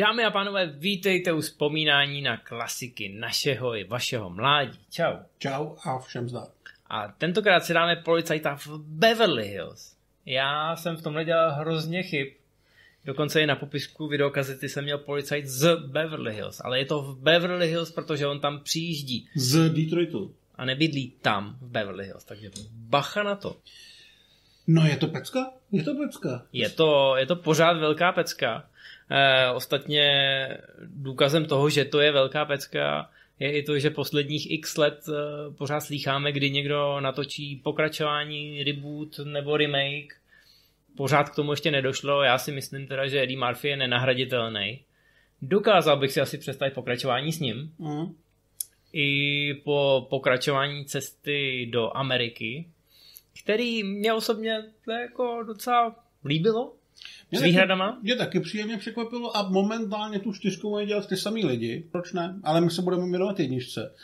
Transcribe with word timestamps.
Dámy 0.00 0.24
a 0.24 0.30
pánové, 0.30 0.66
vítejte 0.66 1.32
u 1.32 1.40
vzpomínání 1.40 2.22
na 2.22 2.36
klasiky 2.36 3.08
našeho 3.08 3.76
i 3.76 3.84
vašeho 3.84 4.30
mládí. 4.30 4.78
Čau. 4.90 5.16
Čau 5.38 5.76
a 5.84 5.98
všem 5.98 6.28
zdar. 6.28 6.46
A 6.86 7.08
tentokrát 7.08 7.64
si 7.64 7.74
dáme 7.74 7.96
policajta 7.96 8.56
v 8.56 8.68
Beverly 8.78 9.48
Hills. 9.48 9.96
Já 10.26 10.76
jsem 10.76 10.96
v 10.96 11.02
tomhle 11.02 11.24
dělal 11.24 11.52
hrozně 11.52 12.02
chyb. 12.02 12.28
Dokonce 13.04 13.42
i 13.42 13.46
na 13.46 13.56
popisku 13.56 14.08
videokazety 14.08 14.68
jsem 14.68 14.84
měl 14.84 14.98
policajt 14.98 15.46
z 15.46 15.76
Beverly 15.76 16.34
Hills, 16.34 16.60
ale 16.64 16.78
je 16.78 16.84
to 16.84 17.02
v 17.02 17.18
Beverly 17.18 17.68
Hills, 17.68 17.92
protože 17.92 18.26
on 18.26 18.40
tam 18.40 18.60
přijíždí. 18.60 19.28
Z 19.34 19.70
Detroitu. 19.70 20.34
A 20.54 20.64
nebydlí 20.64 21.12
tam 21.22 21.58
v 21.60 21.70
Beverly 21.70 22.04
Hills, 22.04 22.24
takže 22.24 22.50
bacha 22.72 23.22
na 23.22 23.34
to. 23.34 23.56
No 24.72 24.86
je 24.86 24.96
to 24.96 25.06
pecka? 25.06 25.52
Je 25.72 25.82
to 25.82 25.94
pecka. 25.94 26.46
Je 26.52 26.68
to, 26.70 27.16
je 27.16 27.26
to 27.26 27.36
pořád 27.36 27.72
velká 27.72 28.12
pecka. 28.12 28.68
E, 29.10 29.50
ostatně 29.50 30.04
důkazem 30.84 31.44
toho, 31.44 31.70
že 31.70 31.84
to 31.84 32.00
je 32.00 32.12
velká 32.12 32.44
pecka, 32.44 33.10
je 33.38 33.52
i 33.52 33.62
to, 33.62 33.78
že 33.78 33.90
posledních 33.90 34.50
x 34.50 34.76
let 34.76 35.00
e, 35.08 35.12
pořád 35.54 35.80
slýcháme, 35.80 36.32
kdy 36.32 36.50
někdo 36.50 37.00
natočí 37.00 37.56
pokračování, 37.56 38.64
reboot 38.64 39.18
nebo 39.18 39.56
remake. 39.56 40.14
Pořád 40.96 41.28
k 41.28 41.34
tomu 41.34 41.52
ještě 41.52 41.70
nedošlo. 41.70 42.22
Já 42.22 42.38
si 42.38 42.52
myslím 42.52 42.86
teda, 42.86 43.06
že 43.06 43.22
Eddie 43.22 43.38
Murphy 43.38 43.68
je 43.68 43.76
nenahraditelný. 43.76 44.80
Dokázal 45.42 45.96
bych 45.96 46.12
si 46.12 46.20
asi 46.20 46.38
představit 46.38 46.74
pokračování 46.74 47.32
s 47.32 47.40
ním. 47.40 47.72
Mm. 47.78 48.14
I 48.92 49.54
po 49.54 50.06
pokračování 50.10 50.84
cesty 50.84 51.68
do 51.72 51.96
Ameriky, 51.96 52.66
který 53.42 53.84
mě 53.84 54.12
osobně 54.12 54.64
jako 55.00 55.42
docela 55.46 56.04
líbilo. 56.24 56.74
S 57.32 57.42
výhradama? 57.42 57.98
Mě 58.02 58.16
taky 58.16 58.40
příjemně 58.40 58.78
překvapilo 58.78 59.36
a 59.36 59.48
momentálně 59.48 60.18
tu 60.18 60.32
čtyřku 60.32 60.70
mají 60.70 60.86
dělat 60.86 61.08
ty 61.08 61.16
samý 61.16 61.44
lidi. 61.44 61.84
Proč 61.92 62.12
ne? 62.12 62.40
Ale 62.44 62.60
my 62.60 62.70
se 62.70 62.82
budeme 62.82 63.10
věnovat 63.10 63.40
jedničce. 63.40 63.94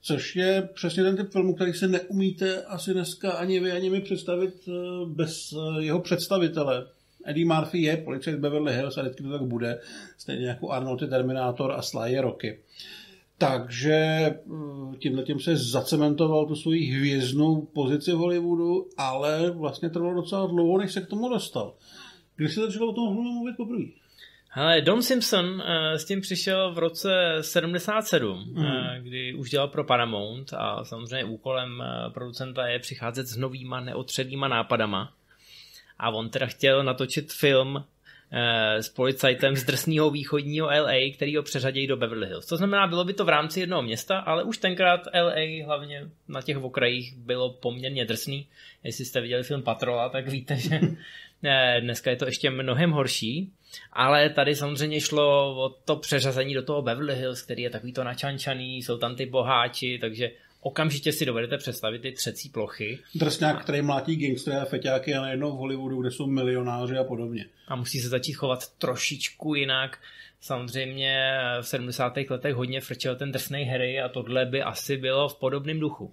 Což 0.00 0.36
je 0.36 0.68
přesně 0.74 1.02
ten 1.02 1.16
typ 1.16 1.32
filmu, 1.32 1.54
který 1.54 1.72
se 1.72 1.88
neumíte 1.88 2.62
asi 2.62 2.92
dneska 2.92 3.32
ani 3.32 3.60
vy, 3.60 3.72
ani 3.72 3.90
mi 3.90 4.00
představit 4.00 4.54
eh, 4.68 4.72
bez 5.06 5.52
eh, 5.52 5.82
jeho 5.82 6.00
představitele. 6.00 6.86
Eddie 7.24 7.46
Murphy 7.46 7.82
je 7.82 7.96
policajt 7.96 8.38
Beverly 8.38 8.72
Hills 8.72 8.98
a 8.98 9.02
vždycky 9.02 9.22
to 9.22 9.30
tak 9.30 9.42
bude. 9.42 9.80
Stejně 10.18 10.46
jako 10.46 10.70
Arnold 10.70 11.02
je 11.02 11.08
Terminátor 11.08 11.72
a 11.72 11.82
Sly 11.82 12.12
je 12.12 12.20
Rocky. 12.20 12.58
Takže 13.38 14.30
tímhle 14.98 15.22
tím 15.22 15.40
se 15.40 15.56
zacementoval 15.56 16.46
tu 16.46 16.54
svoji 16.54 16.84
hvězdnou 16.84 17.62
pozici 17.62 18.12
v 18.12 18.16
Hollywoodu, 18.16 18.88
ale 18.96 19.50
vlastně 19.50 19.90
trvalo 19.90 20.14
docela 20.14 20.46
dlouho, 20.46 20.78
než 20.78 20.92
se 20.92 21.00
k 21.00 21.06
tomu 21.08 21.28
dostal. 21.28 21.74
Když 22.36 22.54
se 22.54 22.60
začalo 22.60 22.90
o 22.90 22.92
tom 22.92 23.14
mluvit 23.14 23.56
poprvé? 23.56 23.84
Hele, 24.58 24.80
Don 24.80 25.02
Simpson 25.02 25.46
uh, 25.46 25.60
s 25.94 26.04
tím 26.04 26.20
přišel 26.20 26.74
v 26.74 26.78
roce 26.78 27.36
77, 27.40 28.44
mm. 28.52 28.64
uh, 28.64 28.66
kdy 28.98 29.34
už 29.34 29.50
dělal 29.50 29.68
pro 29.68 29.84
Paramount 29.84 30.52
a 30.52 30.84
samozřejmě 30.84 31.24
úkolem 31.24 31.70
uh, 31.80 32.12
producenta 32.12 32.66
je 32.66 32.78
přicházet 32.78 33.26
s 33.26 33.36
novýma 33.36 33.80
neotřednýma 33.80 34.48
nápadama. 34.48 35.12
A 35.98 36.10
on 36.10 36.30
teda 36.30 36.46
chtěl 36.46 36.84
natočit 36.84 37.32
film 37.32 37.84
s 38.76 38.88
policajtem 38.88 39.56
z 39.56 39.64
drsného 39.64 40.10
východního 40.10 40.66
LA, 40.66 41.14
který 41.14 41.36
ho 41.36 41.42
přeřadějí 41.42 41.86
do 41.86 41.96
Beverly 41.96 42.26
Hills. 42.26 42.46
To 42.46 42.56
znamená, 42.56 42.86
bylo 42.86 43.04
by 43.04 43.12
to 43.12 43.24
v 43.24 43.28
rámci 43.28 43.60
jednoho 43.60 43.82
města, 43.82 44.18
ale 44.18 44.42
už 44.42 44.58
tenkrát 44.58 45.00
LA, 45.14 45.64
hlavně 45.64 46.08
na 46.28 46.42
těch 46.42 46.56
okrajích, 46.56 47.14
bylo 47.16 47.50
poměrně 47.50 48.04
drsný. 48.04 48.46
Jestli 48.84 49.04
jste 49.04 49.20
viděli 49.20 49.42
film 49.42 49.62
Patrola, 49.62 50.08
tak 50.08 50.28
víte, 50.28 50.56
že 50.56 50.80
dneska 51.80 52.10
je 52.10 52.16
to 52.16 52.26
ještě 52.26 52.50
mnohem 52.50 52.90
horší. 52.90 53.52
Ale 53.92 54.30
tady 54.30 54.54
samozřejmě 54.54 55.00
šlo 55.00 55.56
o 55.64 55.68
to 55.68 55.96
přeřazení 55.96 56.54
do 56.54 56.62
toho 56.62 56.82
Beverly 56.82 57.16
Hills, 57.16 57.42
který 57.42 57.62
je 57.62 57.70
takový 57.70 57.92
to 57.92 58.04
načančaný, 58.04 58.82
jsou 58.82 58.98
tam 58.98 59.16
ty 59.16 59.26
boháči, 59.26 59.98
takže 60.00 60.30
okamžitě 60.60 61.12
si 61.12 61.26
dovedete 61.26 61.58
představit 61.58 61.98
ty 61.98 62.12
třecí 62.12 62.48
plochy. 62.48 62.98
Drsňák, 63.14 63.62
který 63.62 63.82
mlátí 63.82 64.16
gangstery 64.16 64.56
a 64.56 64.64
feťáky 64.64 65.14
a 65.14 65.20
najednou 65.20 65.52
v 65.52 65.58
Hollywoodu, 65.58 66.00
kde 66.00 66.10
jsou 66.10 66.26
milionáři 66.26 66.96
a 66.98 67.04
podobně. 67.04 67.46
A 67.68 67.76
musí 67.76 68.00
se 68.00 68.08
začít 68.08 68.32
chovat 68.32 68.68
trošičku 68.78 69.54
jinak. 69.54 69.98
Samozřejmě 70.40 71.16
v 71.60 71.66
70. 71.66 72.12
letech 72.30 72.54
hodně 72.54 72.80
frčel 72.80 73.16
ten 73.16 73.32
drsný 73.32 73.64
Harry 73.64 74.00
a 74.00 74.08
tohle 74.08 74.46
by 74.46 74.62
asi 74.62 74.96
bylo 74.96 75.28
v 75.28 75.38
podobném 75.38 75.80
duchu. 75.80 76.12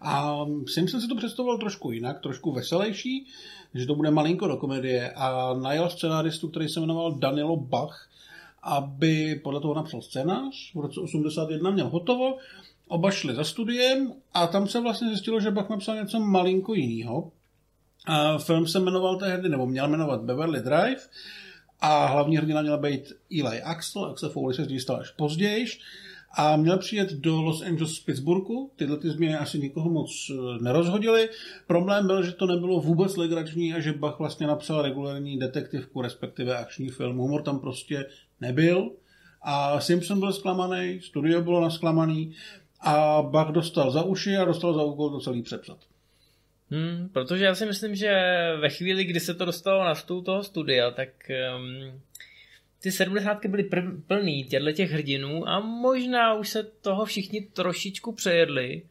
A 0.00 0.44
Simpson 0.66 1.00
si 1.00 1.08
to 1.08 1.16
představoval 1.16 1.58
trošku 1.58 1.92
jinak, 1.92 2.20
trošku 2.20 2.52
veselější, 2.52 3.26
že 3.74 3.86
to 3.86 3.94
bude 3.94 4.10
malinko 4.10 4.46
do 4.46 4.56
komedie 4.56 5.10
a 5.10 5.54
najal 5.54 5.90
scenáristu, 5.90 6.48
který 6.48 6.68
se 6.68 6.80
jmenoval 6.80 7.18
Danilo 7.18 7.56
Bach, 7.56 8.10
aby 8.62 9.40
podle 9.44 9.60
toho 9.60 9.74
napsal 9.74 10.02
scénář. 10.02 10.72
V 10.74 10.80
roce 10.80 11.00
81 11.00 11.70
měl 11.70 11.88
hotovo 11.88 12.38
Oba 12.88 13.10
šli 13.10 13.34
za 13.34 13.44
studiem 13.44 14.12
a 14.34 14.46
tam 14.46 14.68
se 14.68 14.80
vlastně 14.80 15.08
zjistilo, 15.08 15.40
že 15.40 15.50
Bach 15.50 15.68
napsal 15.68 15.96
něco 15.96 16.20
malinko 16.20 16.74
jiného. 16.74 17.32
A 18.06 18.38
film 18.38 18.66
se 18.66 18.80
jmenoval 18.80 19.16
tehdy, 19.16 19.48
nebo 19.48 19.66
měl 19.66 19.88
jmenovat 19.88 20.20
Beverly 20.20 20.60
Drive 20.60 21.00
a 21.80 22.06
hlavní 22.06 22.36
hrdina 22.36 22.62
měla 22.62 22.76
být 22.76 23.12
Eli 23.40 23.62
Axel, 23.62 24.04
Axel 24.04 24.30
Foley 24.30 24.56
se 24.56 24.64
zdí 24.64 24.80
stal 24.80 24.96
až 24.96 25.10
později 25.10 25.66
a 26.38 26.56
měl 26.56 26.78
přijet 26.78 27.12
do 27.12 27.42
Los 27.42 27.62
Angeles 27.62 27.92
z 27.92 28.00
Pittsburghu. 28.00 28.70
Tyhle 28.76 28.96
ty 28.96 29.10
změny 29.10 29.34
asi 29.34 29.58
nikoho 29.58 29.90
moc 29.90 30.10
eh, 30.30 30.62
nerozhodily. 30.62 31.28
Problém 31.66 32.06
byl, 32.06 32.22
že 32.22 32.32
to 32.32 32.46
nebylo 32.46 32.80
vůbec 32.80 33.16
legrační 33.16 33.74
a 33.74 33.80
že 33.80 33.92
Bach 33.92 34.18
vlastně 34.18 34.46
napsal 34.46 34.82
regulární 34.82 35.38
detektivku, 35.38 36.02
respektive 36.02 36.56
akční 36.56 36.88
film. 36.88 37.16
Humor 37.16 37.42
tam 37.42 37.58
prostě 37.58 38.06
nebyl. 38.40 38.90
A 39.42 39.80
Simpson 39.80 40.20
byl 40.20 40.32
zklamaný, 40.32 41.00
studio 41.00 41.42
bylo 41.42 41.60
nasklamaný 41.60 42.34
a 42.86 43.22
Bach 43.22 43.48
dostal 43.48 43.90
za 43.90 44.02
uši 44.02 44.36
a 44.36 44.44
dostal 44.44 44.74
za 44.74 44.82
úkol 44.82 45.10
to 45.10 45.20
celý 45.20 45.42
přepsat. 45.42 45.78
Hmm, 46.70 47.08
protože 47.12 47.44
já 47.44 47.54
si 47.54 47.66
myslím, 47.66 47.94
že 47.94 48.12
ve 48.60 48.68
chvíli, 48.68 49.04
kdy 49.04 49.20
se 49.20 49.34
to 49.34 49.44
dostalo 49.44 49.84
na 49.84 49.94
stůl 49.94 50.22
toho 50.22 50.42
studia, 50.42 50.90
tak 50.90 51.08
um, 51.56 52.00
ty 52.82 52.92
sedmdesátky 52.92 53.48
byly 53.48 53.64
prv, 53.64 53.84
plný 54.06 54.44
těchto 54.44 54.72
těch 54.72 54.90
hrdinů 54.90 55.48
a 55.48 55.60
možná 55.60 56.34
už 56.34 56.48
se 56.48 56.62
toho 56.62 57.04
všichni 57.04 57.40
trošičku 57.40 58.12
přejedli. 58.12 58.82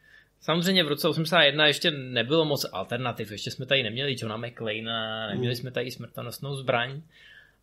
Samozřejmě 0.41 0.83
v 0.83 0.87
roce 0.87 1.07
81 1.07 1.67
ještě 1.67 1.91
nebylo 1.91 2.45
moc 2.45 2.65
alternativ, 2.71 3.31
ještě 3.31 3.51
jsme 3.51 3.65
tady 3.65 3.83
neměli 3.83 4.15
Johna 4.19 4.37
McClaina, 4.37 5.27
neměli 5.27 5.53
hmm. 5.53 5.61
jsme 5.61 5.71
tady 5.71 5.91
smrtonosnou 5.91 6.55
zbraň, 6.55 7.01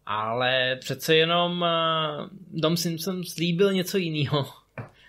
ale 0.07 0.77
přece 0.81 1.17
jenom 1.17 1.63
uh, 1.63 2.29
Dom 2.61 2.77
Simpson 2.77 3.25
slíbil 3.25 3.73
něco 3.73 3.99
jiného. 3.99 4.62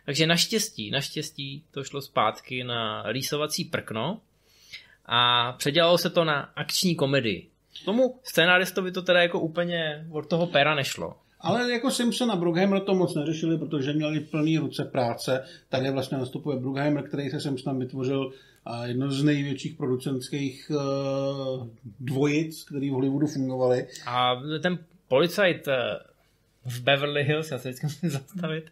Takže 0.06 0.28
naštěstí, 0.28 0.92
naštěstí 0.92 1.64
to 1.72 1.84
šlo 1.84 2.02
zpátky 2.02 2.64
na 2.64 3.04
rýsovací 3.12 3.66
prkno 3.66 4.22
a 5.06 5.52
předělalo 5.52 5.98
se 5.98 6.10
to 6.10 6.24
na 6.24 6.40
akční 6.40 6.96
komedii. 6.96 7.50
Tomu 7.86 8.20
scénáristovi 8.24 8.92
to 8.92 9.02
teda 9.02 9.22
jako 9.22 9.40
úplně 9.40 10.08
od 10.12 10.28
toho 10.28 10.48
pera 10.48 10.76
nešlo. 10.76 11.16
Ale 11.40 11.72
jako 11.72 11.92
Simpson 11.92 12.32
a 12.32 12.36
Bruckheimer 12.36 12.80
to 12.80 12.96
moc 12.96 13.16
neřešili, 13.16 13.58
protože 13.58 13.94
měli 13.94 14.20
plný 14.20 14.58
ruce 14.58 14.86
práce. 14.86 15.46
Tady 15.70 15.92
vlastně 15.92 16.18
nastupuje 16.18 16.58
Bruckheimer, 16.58 17.08
který 17.08 17.30
se 17.30 17.40
Simpsonem 17.40 17.80
vytvořil 17.80 18.32
jedno 18.84 19.12
z 19.12 19.24
největších 19.24 19.76
producentských 19.76 20.72
uh, 20.76 21.68
dvojic, 22.00 22.64
který 22.64 22.90
v 22.90 22.94
Hollywoodu 22.94 23.28
fungovaly. 23.28 23.88
A 24.06 24.36
ten 24.62 24.80
policajt 25.08 25.68
eh, 25.68 25.76
v 26.66 26.82
Beverly 26.82 27.24
Hills, 27.24 27.52
já 27.52 27.58
se 27.58 27.70
vždycky 27.70 27.86
musím 27.86 28.10
zastavit, 28.10 28.72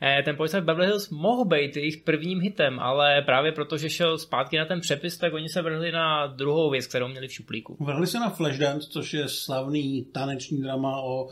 Eh, 0.00 0.22
ten 0.22 0.36
policajt 0.36 0.64
Beverly 0.64 0.86
Hills 0.86 1.10
mohl 1.10 1.44
být 1.44 1.76
jejich 1.76 1.96
prvním 1.96 2.40
hitem, 2.40 2.80
ale 2.80 3.22
právě 3.22 3.52
protože 3.52 3.90
šel 3.90 4.18
zpátky 4.18 4.58
na 4.58 4.64
ten 4.64 4.80
přepis, 4.80 5.18
tak 5.18 5.34
oni 5.34 5.48
se 5.48 5.62
vrhli 5.62 5.92
na 5.92 6.26
druhou 6.26 6.70
věc, 6.70 6.86
kterou 6.86 7.08
měli 7.08 7.28
v 7.28 7.32
šuplíku. 7.32 7.76
Vrhli 7.80 8.06
se 8.06 8.18
na 8.18 8.30
Flashdance, 8.30 8.88
což 8.90 9.14
je 9.14 9.28
slavný 9.28 10.04
taneční 10.12 10.62
drama 10.62 11.00
o 11.00 11.24
uh, 11.24 11.30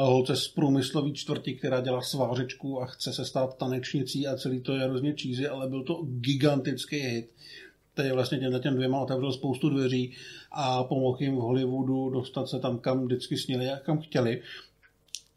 holce 0.00 0.36
z 0.36 0.48
průmyslový 0.48 1.12
čtvrti, 1.12 1.54
která 1.54 1.80
dělá 1.80 2.00
svářečku 2.00 2.82
a 2.82 2.86
chce 2.86 3.12
se 3.12 3.24
stát 3.24 3.58
tanečnicí 3.58 4.26
a 4.26 4.36
celý 4.36 4.60
to 4.60 4.72
je 4.72 4.80
hrozně 4.80 5.14
cheesy, 5.22 5.48
ale 5.48 5.68
byl 5.68 5.82
to 5.82 6.02
gigantický 6.04 6.96
hit 6.96 7.30
který 7.94 8.10
vlastně 8.10 8.38
těmhle 8.38 8.60
těm 8.60 8.74
dvěma 8.74 9.00
otevřel 9.00 9.32
spoustu 9.32 9.70
dveří 9.70 10.12
a 10.52 10.84
pomohl 10.84 11.16
jim 11.20 11.36
v 11.36 11.38
Hollywoodu 11.38 12.10
dostat 12.10 12.48
se 12.48 12.58
tam, 12.58 12.78
kam 12.78 13.04
vždycky 13.04 13.36
sněli 13.36 13.70
a 13.70 13.76
kam 13.76 14.00
chtěli. 14.00 14.42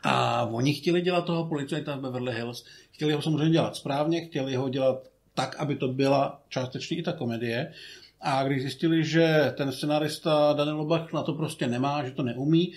A 0.08 0.46
oni 0.52 0.74
chtěli 0.74 1.02
dělat 1.02 1.26
toho 1.26 1.46
policajta 1.46 1.96
v 1.96 2.00
Beverly 2.00 2.34
Hills, 2.34 2.66
chtěli 2.92 3.14
ho 3.14 3.22
samozřejmě 3.22 3.50
dělat 3.50 3.76
správně, 3.76 4.26
chtěli 4.26 4.56
ho 4.56 4.70
dělat 4.70 4.98
tak, 5.34 5.56
aby 5.56 5.76
to 5.76 5.88
byla 5.88 6.42
částečně 6.50 6.98
i 6.98 7.04
ta 7.04 7.14
komedie. 7.14 7.74
A 8.22 8.44
když 8.44 8.62
zjistili, 8.62 9.04
že 9.04 9.54
ten 9.58 9.72
scenárista 9.72 10.54
Daniel 10.54 10.86
Bach 10.86 11.14
na 11.14 11.24
to 11.24 11.34
prostě 11.34 11.68
nemá, 11.68 12.06
že 12.06 12.12
to 12.12 12.24
neumí, 12.24 12.74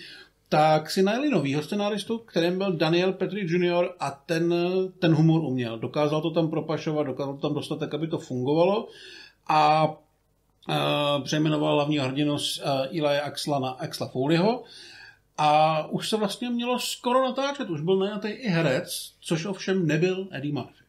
tak 0.49 0.91
si 0.91 1.03
najeli 1.03 1.29
novýho 1.29 1.63
scenáristu, 1.63 2.17
kterým 2.17 2.57
byl 2.57 2.73
Daniel 2.73 3.13
Petri 3.13 3.41
Jr. 3.41 3.89
a 3.99 4.11
ten, 4.25 4.53
ten 4.99 5.13
humor 5.13 5.41
uměl. 5.41 5.79
Dokázal 5.79 6.21
to 6.21 6.31
tam 6.31 6.49
propašovat, 6.49 7.07
dokázal 7.07 7.33
to 7.33 7.47
tam 7.47 7.53
dostat 7.53 7.79
tak, 7.79 7.93
aby 7.93 8.07
to 8.07 8.17
fungovalo. 8.17 8.87
A 9.47 9.87
uh, 9.87 11.23
přejmenoval 11.23 11.75
hlavního 11.75 12.05
hrdinu 12.05 12.37
z 12.37 12.59
uh, 12.59 12.65
Ilaje 12.89 13.21
Axla 13.21 13.59
na 13.59 13.69
Axla 13.69 14.07
Foleyho 14.07 14.63
a 15.41 15.87
už 15.87 16.09
se 16.09 16.17
vlastně 16.17 16.49
mělo 16.49 16.79
skoro 16.79 17.23
natáčet, 17.23 17.69
už 17.69 17.81
byl 17.81 17.97
najatý 17.97 18.27
i 18.27 18.47
herec, 18.47 19.13
což 19.19 19.45
ovšem 19.45 19.87
nebyl 19.87 20.27
Eddie 20.31 20.53
Murphy. 20.53 20.83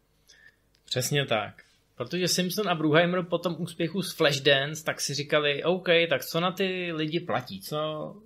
Přesně 0.85 1.27
tak. 1.27 1.63
Protože 1.97 2.29
Simpson 2.29 2.69
a 2.69 2.75
Bruheimer 2.75 3.23
po 3.23 3.39
tom 3.39 3.57
úspěchu 3.59 4.03
z 4.03 4.15
Flashdance 4.15 4.85
tak 4.85 5.01
si 5.01 5.15
říkali, 5.15 5.65
OK, 5.65 5.89
tak 6.09 6.25
co 6.25 6.41
na 6.41 6.53
ty 6.53 6.93
lidi 6.93 7.21
platí, 7.21 7.61
co 7.61 7.77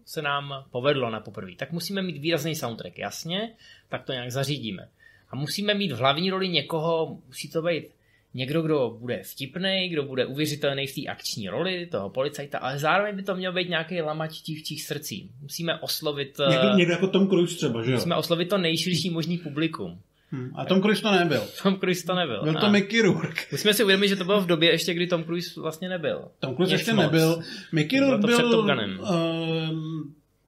se 0.05 0.23
nám 0.23 0.65
povedlo 0.71 1.11
na 1.11 1.21
poprvé. 1.21 1.53
Tak 1.56 1.73
musíme 1.73 2.03
mít 2.03 2.19
výrazný 2.19 2.55
soundtrack, 2.55 2.99
jasně, 2.99 3.55
tak 3.88 4.05
to 4.05 4.12
nějak 4.12 4.31
zařídíme. 4.31 4.88
A 5.31 5.37
musíme 5.37 5.75
mít 5.75 5.93
v 5.93 5.97
hlavní 5.97 6.31
roli 6.31 6.49
někoho, 6.49 7.19
musí 7.26 7.50
to 7.50 7.62
být 7.62 7.85
někdo, 8.34 8.62
kdo 8.62 8.96
bude 9.00 9.22
vtipný, 9.22 9.88
kdo 9.88 10.02
bude 10.02 10.26
uvěřitelný 10.26 10.86
v 10.86 10.94
té 10.94 11.10
akční 11.10 11.48
roli 11.48 11.86
toho 11.86 12.10
policajta, 12.10 12.58
ale 12.58 12.78
zároveň 12.78 13.16
by 13.16 13.22
to 13.22 13.34
měl 13.34 13.52
být 13.52 13.69
nějaký 13.69 14.02
lamač 14.02 14.42
dívčích 14.42 14.82
srdcí. 14.82 15.31
Musíme 15.42 15.81
oslovit... 15.81 16.38
Někdo, 16.50 16.69
někdo 16.76 16.92
jako 16.92 17.06
Tom 17.06 17.28
Cruise 17.28 17.56
třeba, 17.56 17.82
že 17.82 17.90
jo? 17.90 17.96
Musíme 17.96 18.16
oslovit 18.16 18.48
to 18.48 18.58
nejširší 18.58 19.10
možný 19.10 19.38
publikum. 19.38 19.98
Hmm. 20.31 20.50
A 20.54 20.64
Tom 20.64 20.82
Cruise 20.82 21.02
to 21.02 21.10
nebyl. 21.10 21.42
Tom 21.62 21.76
Cruise 21.78 22.06
to 22.06 22.14
nebyl. 22.14 22.42
Byl 22.42 22.54
to 22.54 22.70
Mickey 22.70 23.02
Rourke. 23.02 23.42
Musíme 23.52 23.75
si 23.75 23.84
uvědomit, 23.84 24.08
že 24.08 24.16
to 24.16 24.25
bylo 24.25 24.40
v 24.40 24.46
době 24.46 24.70
ještě, 24.70 24.94
kdy 24.94 25.06
Tom 25.06 25.25
Cruise 25.25 25.60
vlastně 25.60 25.88
nebyl. 25.88 26.28
Tom 26.38 26.54
Cruise 26.54 26.75
ještě 26.75 26.92
moc. 26.92 27.04
nebyl. 27.04 27.42
Mickey 27.72 28.00
Rourke 28.00 28.26
byl, 28.26 28.66
byl 28.66 28.98
uh, 29.00 29.08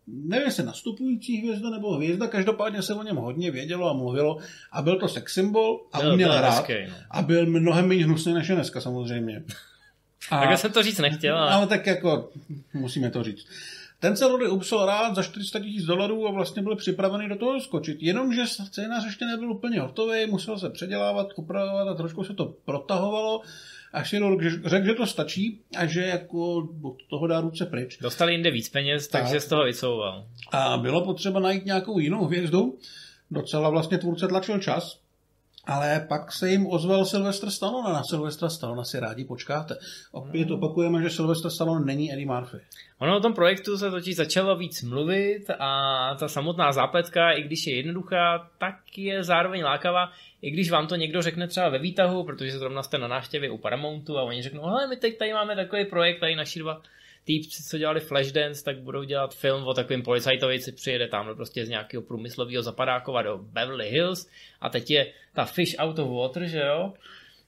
nevím, 0.06 0.46
jestli 0.46 0.64
nastupující 0.64 1.36
hvězda 1.36 1.70
nebo 1.70 1.94
hvězda, 1.94 2.26
každopádně 2.26 2.82
se 2.82 2.94
o 2.94 3.02
něm 3.02 3.16
hodně 3.16 3.50
vědělo 3.50 3.90
a 3.90 3.92
mluvilo 3.92 4.38
a 4.72 4.82
byl 4.82 4.98
to 4.98 5.08
sex 5.08 5.34
symbol 5.34 5.86
a 5.92 6.00
byl, 6.00 6.12
uměl 6.12 6.32
hrát 6.32 6.50
hezký, 6.50 6.72
no. 6.88 6.94
a 7.10 7.22
byl 7.22 7.46
mnohem 7.46 7.88
méně 7.88 8.04
hnusný 8.04 8.34
než 8.34 8.48
je 8.48 8.54
dneska 8.54 8.80
samozřejmě. 8.80 9.42
A, 10.30 10.40
tak 10.40 10.50
já 10.50 10.56
jsem 10.56 10.72
to 10.72 10.82
říct 10.82 10.98
nechtěl. 10.98 11.38
Ale... 11.38 11.50
ale 11.50 11.66
tak 11.66 11.86
jako 11.86 12.30
musíme 12.74 13.10
to 13.10 13.22
říct. 13.22 13.46
Ten 14.00 14.16
se 14.16 14.28
roli 14.28 14.48
upsal 14.48 14.86
rád 14.86 15.14
za 15.14 15.22
400 15.22 15.60
tisíc 15.60 15.84
dolarů 15.84 16.28
a 16.28 16.30
vlastně 16.30 16.62
byl 16.62 16.76
připravený 16.76 17.28
do 17.28 17.36
toho 17.36 17.60
skočit. 17.60 18.02
Jenomže 18.02 18.46
scénář 18.46 19.04
ještě 19.04 19.24
nebyl 19.24 19.52
úplně 19.52 19.80
hotový, 19.80 20.26
musel 20.26 20.58
se 20.58 20.70
předělávat, 20.70 21.28
upravovat 21.36 21.88
a 21.88 21.94
trošku 21.94 22.24
se 22.24 22.34
to 22.34 22.54
protahovalo 22.64 23.42
až 23.92 24.10
si 24.10 24.18
řekl, 24.64 24.86
že 24.86 24.94
to 24.94 25.06
stačí 25.06 25.60
a 25.76 25.86
že 25.86 26.02
jako 26.02 26.68
od 26.82 26.96
toho 27.10 27.26
dá 27.26 27.40
ruce 27.40 27.66
pryč. 27.66 27.98
Dostali 27.98 28.32
jinde 28.32 28.50
víc 28.50 28.68
peněz, 28.68 29.08
tak. 29.08 29.22
takže 29.22 29.40
z 29.40 29.46
toho 29.46 29.64
vycouval. 29.64 30.26
A 30.52 30.76
bylo 30.78 31.04
potřeba 31.04 31.40
najít 31.40 31.64
nějakou 31.64 31.98
jinou 31.98 32.24
hvězdu. 32.24 32.78
Docela 33.30 33.70
vlastně 33.70 33.98
tvůrce 33.98 34.28
tlačil 34.28 34.58
čas, 34.58 35.00
ale 35.66 36.06
pak 36.08 36.32
se 36.32 36.50
jim 36.50 36.66
ozval 36.66 37.04
Sylvester 37.04 37.50
Stallone 37.50 37.88
a 37.88 37.92
na 37.92 38.02
Sylvestra 38.02 38.48
Stallone 38.48 38.84
si 38.84 39.00
rádi 39.00 39.24
počkáte. 39.24 39.74
Opět 40.12 40.50
opakujeme, 40.50 41.02
že 41.02 41.10
Sylvester 41.10 41.50
Stallone 41.50 41.84
není 41.84 42.12
Eddie 42.12 42.26
Murphy. 42.26 42.58
Ono 42.98 43.16
o 43.16 43.20
tom 43.20 43.34
projektu 43.34 43.78
se 43.78 43.90
totiž 43.90 44.16
začalo 44.16 44.56
víc 44.56 44.82
mluvit 44.82 45.50
a 45.58 46.14
ta 46.20 46.28
samotná 46.28 46.72
zápletka, 46.72 47.30
i 47.30 47.42
když 47.42 47.66
je 47.66 47.76
jednoduchá, 47.76 48.50
tak 48.58 48.76
je 48.96 49.24
zároveň 49.24 49.64
lákavá, 49.64 50.10
i 50.42 50.50
když 50.50 50.70
vám 50.70 50.86
to 50.86 50.96
někdo 50.96 51.22
řekne 51.22 51.48
třeba 51.48 51.68
ve 51.68 51.78
výtahu, 51.78 52.24
protože 52.24 52.58
zrovna 52.58 52.82
jste 52.82 52.98
na 52.98 53.08
návštěvě 53.08 53.50
u 53.50 53.58
Paramountu 53.58 54.18
a 54.18 54.22
oni 54.22 54.42
řeknou, 54.42 54.62
hele, 54.62 54.86
my 54.86 54.96
teď 54.96 55.18
tady 55.18 55.32
máme 55.32 55.56
takový 55.56 55.84
projekt, 55.84 56.20
tady 56.20 56.36
naši 56.36 56.58
dva 56.58 56.82
týpci, 57.26 57.62
co 57.62 57.78
dělali 57.78 58.00
Flashdance, 58.00 58.64
tak 58.64 58.78
budou 58.78 59.02
dělat 59.02 59.34
film 59.34 59.66
o 59.66 59.74
takovém 59.74 60.02
policajtovi, 60.02 60.60
co 60.60 60.72
přijede 60.72 61.08
tam 61.08 61.36
prostě 61.36 61.66
z 61.66 61.68
nějakého 61.68 62.02
průmyslového 62.02 62.62
zapadákova 62.62 63.22
do 63.22 63.38
Beverly 63.38 63.90
Hills 63.90 64.30
a 64.60 64.68
teď 64.68 64.90
je 64.90 65.12
ta 65.34 65.44
fish 65.44 65.74
out 65.78 65.98
of 65.98 66.10
water, 66.10 66.46
že 66.46 66.60
jo? 66.60 66.92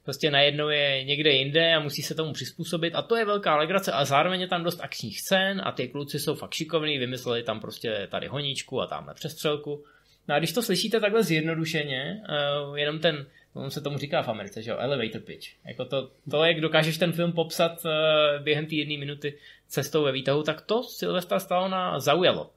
Prostě 0.05 0.31
najednou 0.31 0.69
je 0.69 1.05
někde 1.05 1.31
jinde 1.31 1.75
a 1.75 1.81
musí 1.81 2.03
se 2.03 2.15
tomu 2.15 2.33
přizpůsobit 2.33 2.95
a 2.95 3.03
to 3.03 3.17
je 3.17 3.25
velká 3.25 3.57
legrace 3.57 3.93
a 3.93 4.05
zároveň 4.05 4.41
je 4.41 4.49
tam 4.49 4.65
dost 4.65 4.81
akčních 4.81 5.21
scén 5.21 5.63
a 5.65 5.73
ty 5.73 5.89
kluci 5.89 6.19
jsou 6.19 6.35
fakt 6.35 6.55
šikovní, 6.55 6.99
vymysleli 6.99 7.43
tam 7.43 7.61
prostě 7.61 8.09
tady 8.11 8.27
honíčku 8.27 8.81
a 8.81 8.87
tamhle 8.87 9.15
přestřelku. 9.15 9.85
No 10.29 10.35
a 10.35 10.39
když 10.39 10.53
to 10.53 10.63
slyšíte 10.63 11.01
takhle 11.01 11.23
zjednodušeně, 11.23 12.23
uh, 12.69 12.79
jenom 12.79 12.99
ten 12.99 13.27
on 13.55 13.71
se 13.71 13.81
tomu 13.81 13.99
říká 13.99 14.23
v 14.23 14.29
Americe, 14.29 14.63
že 14.63 14.71
jo, 14.71 14.77
elevator 14.79 15.21
pitch. 15.21 15.47
Jako 15.65 15.85
to, 15.85 16.11
to, 16.31 16.45
jak 16.45 16.61
dokážeš 16.61 16.99
ten 16.99 17.13
film 17.13 17.33
popsat 17.33 17.85
uh, 17.85 18.45
během 18.45 18.67
té 18.67 18.75
jedné 18.75 18.99
minuty 18.99 19.39
cestou 19.69 20.03
ve 20.03 20.13
výtahu, 20.13 20.43
tak 20.43 20.61
to 20.61 20.83
Sylvester 20.83 21.41
Stallone 21.41 22.01
zaujalo. 22.01 22.51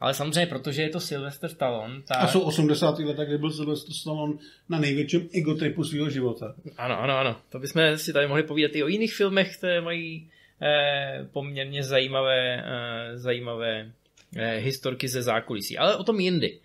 Ale 0.00 0.14
samozřejmě, 0.14 0.46
protože 0.46 0.82
je 0.82 0.88
to 0.88 1.00
Sylvester 1.00 1.50
Stallone. 1.50 2.02
Tak... 2.02 2.16
A 2.20 2.26
jsou 2.26 2.40
80. 2.40 2.98
leta, 2.98 3.24
kdy 3.24 3.38
byl 3.38 3.50
Sylvester 3.50 3.94
Stallone 3.94 4.34
na 4.68 4.78
největším 4.78 5.28
egotripu 5.34 5.84
svého 5.84 6.10
života. 6.10 6.54
Ano, 6.76 7.00
ano, 7.00 7.18
ano. 7.18 7.36
To 7.48 7.58
bychom 7.58 7.82
si 7.96 8.12
tady 8.12 8.26
mohli 8.26 8.42
povídat 8.42 8.70
i 8.74 8.82
o 8.82 8.88
jiných 8.88 9.14
filmech, 9.14 9.56
které 9.56 9.80
mají 9.80 10.30
eh, 10.62 11.28
poměrně 11.32 11.82
zajímavé, 11.82 12.64
eh, 12.64 13.18
zajímavé 13.18 13.92
eh, 14.36 14.56
historky 14.56 15.08
ze 15.08 15.22
zákulisí. 15.22 15.78
Ale 15.78 15.96
o 15.96 16.04
tom 16.04 16.20
jindy. 16.20 16.58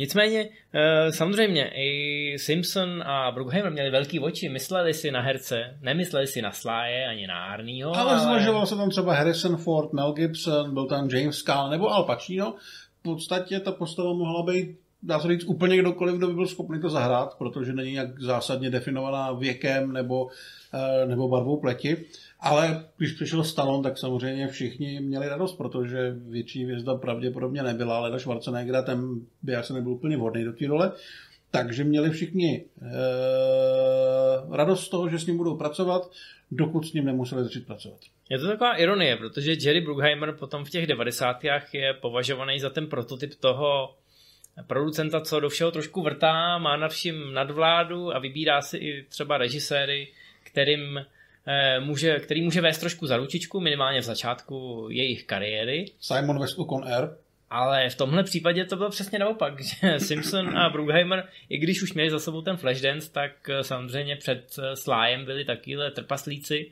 Nicméně, 0.00 0.48
eh, 0.72 1.12
samozřejmě, 1.12 1.70
i 1.74 2.34
Simpson 2.38 3.02
a 3.02 3.30
Bruckheimer 3.30 3.72
měli 3.72 3.90
velký 3.90 4.20
oči, 4.20 4.48
mysleli 4.48 4.94
si 4.94 5.10
na 5.10 5.20
herce, 5.20 5.78
nemysleli 5.80 6.26
si 6.26 6.42
na 6.42 6.52
Sláje 6.52 7.06
ani 7.06 7.26
na 7.26 7.44
Arnieho. 7.44 7.96
Ale, 7.96 8.12
ale... 8.12 8.20
zvažoval 8.20 8.66
se 8.66 8.76
tam 8.76 8.90
třeba 8.90 9.14
Harrison 9.14 9.56
Ford, 9.56 9.92
Mel 9.92 10.12
Gibson, 10.12 10.74
byl 10.74 10.86
tam 10.86 11.08
James 11.08 11.42
Caan 11.42 11.70
nebo 11.70 11.88
Al 11.88 12.04
Pacino. 12.04 12.54
V 12.98 13.02
podstatě 13.02 13.60
ta 13.60 13.72
postava 13.72 14.12
mohla 14.12 14.42
být 14.42 14.78
dá 15.02 15.20
se 15.20 15.28
říct 15.28 15.44
úplně 15.44 15.76
kdokoliv, 15.76 16.14
kdo 16.14 16.26
by 16.26 16.34
byl 16.34 16.46
schopný 16.46 16.80
to 16.80 16.90
zahrát, 16.90 17.34
protože 17.38 17.72
není 17.72 17.92
nějak 17.92 18.20
zásadně 18.20 18.70
definovaná 18.70 19.32
věkem 19.32 19.92
nebo, 19.92 20.28
eh, 20.74 21.06
nebo 21.06 21.28
barvou 21.28 21.60
pleti. 21.60 22.04
Ale 22.40 22.84
když 22.96 23.12
přišel 23.12 23.44
Stallone, 23.44 23.82
tak 23.82 23.98
samozřejmě 23.98 24.48
všichni 24.48 25.00
měli 25.00 25.28
radost, 25.28 25.56
protože 25.56 26.16
větší 26.28 26.64
hvězda 26.64 26.94
pravděpodobně 26.94 27.62
nebyla, 27.62 27.96
ale 27.96 28.20
Schwarzenegger 28.20 28.84
ten 28.84 29.20
by 29.42 29.56
asi 29.56 29.72
nebyl 29.72 29.92
úplně 29.92 30.16
vhodný 30.16 30.44
do 30.44 30.52
té 30.52 30.66
role. 30.66 30.92
Takže 31.50 31.84
měli 31.84 32.10
všichni 32.10 32.64
e, 32.82 32.90
radost 34.56 34.84
z 34.84 34.88
toho, 34.88 35.08
že 35.08 35.18
s 35.18 35.26
ním 35.26 35.36
budou 35.36 35.56
pracovat, 35.56 36.10
dokud 36.50 36.86
s 36.86 36.92
ním 36.92 37.04
nemuseli 37.04 37.42
začít 37.42 37.66
pracovat. 37.66 37.98
Je 38.30 38.38
to 38.38 38.46
taková 38.46 38.76
ironie, 38.76 39.16
protože 39.16 39.52
Jerry 39.52 39.80
Bruckheimer 39.80 40.32
potom 40.32 40.64
v 40.64 40.70
těch 40.70 40.86
90. 40.86 41.44
je 41.72 41.94
považovaný 41.94 42.60
za 42.60 42.70
ten 42.70 42.86
prototyp 42.86 43.34
toho 43.34 43.94
producenta, 44.66 45.20
co 45.20 45.40
do 45.40 45.48
všeho 45.48 45.70
trošku 45.70 46.02
vrtá, 46.02 46.58
má 46.58 46.76
nad 46.76 46.92
vším 46.92 47.34
nadvládu 47.34 48.14
a 48.14 48.18
vybírá 48.18 48.62
si 48.62 48.76
i 48.76 49.04
třeba 49.08 49.38
režiséry, 49.38 50.08
kterým 50.42 51.00
Eh, 51.46 51.80
může, 51.80 52.18
který 52.18 52.42
může 52.42 52.60
vést 52.60 52.78
trošku 52.78 53.06
za 53.06 53.16
ručičku, 53.16 53.60
minimálně 53.60 54.00
v 54.00 54.04
začátku 54.04 54.86
jejich 54.90 55.24
kariéry. 55.24 55.84
Simon 56.00 56.38
West 56.38 56.58
on 56.58 56.84
Air. 56.84 57.08
Ale 57.50 57.88
v 57.88 57.94
tomhle 57.94 58.22
případě 58.22 58.64
to 58.64 58.76
bylo 58.76 58.90
přesně 58.90 59.18
naopak, 59.18 59.60
že 59.60 59.98
Simpson 60.00 60.58
a 60.58 60.70
Bruckheimer, 60.70 61.28
i 61.48 61.58
když 61.58 61.82
už 61.82 61.92
měli 61.92 62.10
za 62.10 62.18
sebou 62.18 62.42
ten 62.42 62.56
Flashdance, 62.56 63.12
tak 63.12 63.48
eh, 63.48 63.64
samozřejmě 63.64 64.16
před 64.16 64.58
eh, 64.58 64.76
Slájem 64.76 65.24
byli 65.24 65.44
takýhle 65.44 65.90
trpaslíci 65.90 66.70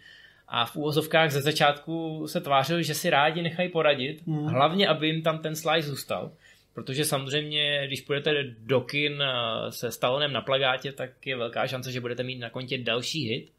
a 0.49 0.67
v 0.67 0.77
úvozovkách 0.77 1.31
ze 1.31 1.41
začátku 1.41 2.27
se 2.27 2.41
tvářili, 2.41 2.85
že 2.85 2.95
si 2.95 3.11
rádi 3.11 3.43
nechají 3.43 3.69
poradit, 3.69 4.27
mm. 4.27 4.47
hlavně 4.47 4.89
aby 4.89 5.07
jim 5.07 5.23
tam 5.23 5.39
ten 5.39 5.57
Sly 5.57 5.83
zůstal. 5.83 6.31
Protože 6.79 7.05
samozřejmě, 7.05 7.87
když 7.87 8.01
půjdete 8.01 8.45
do 8.59 8.81
kin 8.81 9.23
se 9.71 9.91
Stallonem 9.91 10.33
na 10.33 10.41
plagátě, 10.41 10.93
tak 10.93 11.27
je 11.27 11.37
velká 11.37 11.67
šance, 11.67 11.93
že 11.93 12.01
budete 12.01 12.23
mít 12.23 12.39
na 12.39 12.51
kontě 12.51 12.79
další 12.79 13.29
hit. 13.29 13.51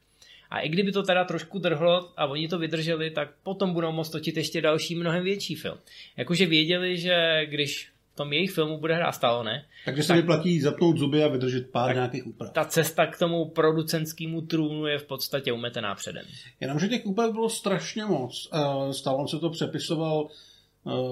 A 0.50 0.60
i 0.60 0.70
kdyby 0.70 0.92
to 0.92 1.04
teda 1.04 1.24
trošku 1.24 1.60
drhlo 1.60 2.12
a 2.18 2.26
oni 2.26 2.48
to 2.48 2.60
vydrželi, 2.60 3.12
tak 3.12 3.30
potom 3.44 3.74
budou 3.74 3.92
moct 3.92 4.10
točit 4.10 4.38
ještě 4.38 4.62
další 4.62 4.96
mnohem 4.96 5.24
větší 5.24 5.56
film. 5.56 5.78
Jakože 6.18 6.46
věděli, 6.46 6.98
že 6.98 7.46
když 7.46 7.92
v 8.14 8.16
tom 8.16 8.34
jejich 8.34 8.52
filmu 8.52 8.78
bude 8.78 8.96
hrát 8.96 9.12
Stallone. 9.12 9.66
Takže 9.86 10.04
se 10.04 10.08
tak, 10.08 10.18
vyplatí 10.18 10.62
zapnout 10.62 10.98
zuby 10.98 11.24
a 11.24 11.28
vydržet 11.28 11.72
pár 11.72 11.96
nějakých 11.96 12.28
úprav. 12.28 12.54
Ta 12.54 12.66
cesta 12.66 13.08
k 13.08 13.20
tomu 13.20 13.46
producentskému 13.46 14.42
trůnu 14.42 14.86
je 14.86 14.98
v 14.98 15.06
podstatě 15.06 15.52
umetená 15.52 15.96
předem. 15.96 16.26
Jenomže 16.60 16.88
těch 16.88 17.06
úprav 17.06 17.32
bylo 17.32 17.50
strašně 17.50 18.06
moc. 18.06 18.50
Eh, 18.54 18.94
Stallone 18.94 19.28
se 19.28 19.40
to 19.40 19.50
přepisoval 19.50 20.28
eh, 20.30 20.49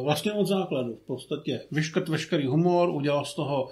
vlastně 0.03 0.33
od 0.33 0.47
základu. 0.47 0.95
V 0.95 1.07
podstatě 1.07 1.61
vyškrt 1.71 2.09
veškerý 2.09 2.47
humor, 2.47 2.89
udělal 2.89 3.25
z 3.25 3.33
toho 3.33 3.69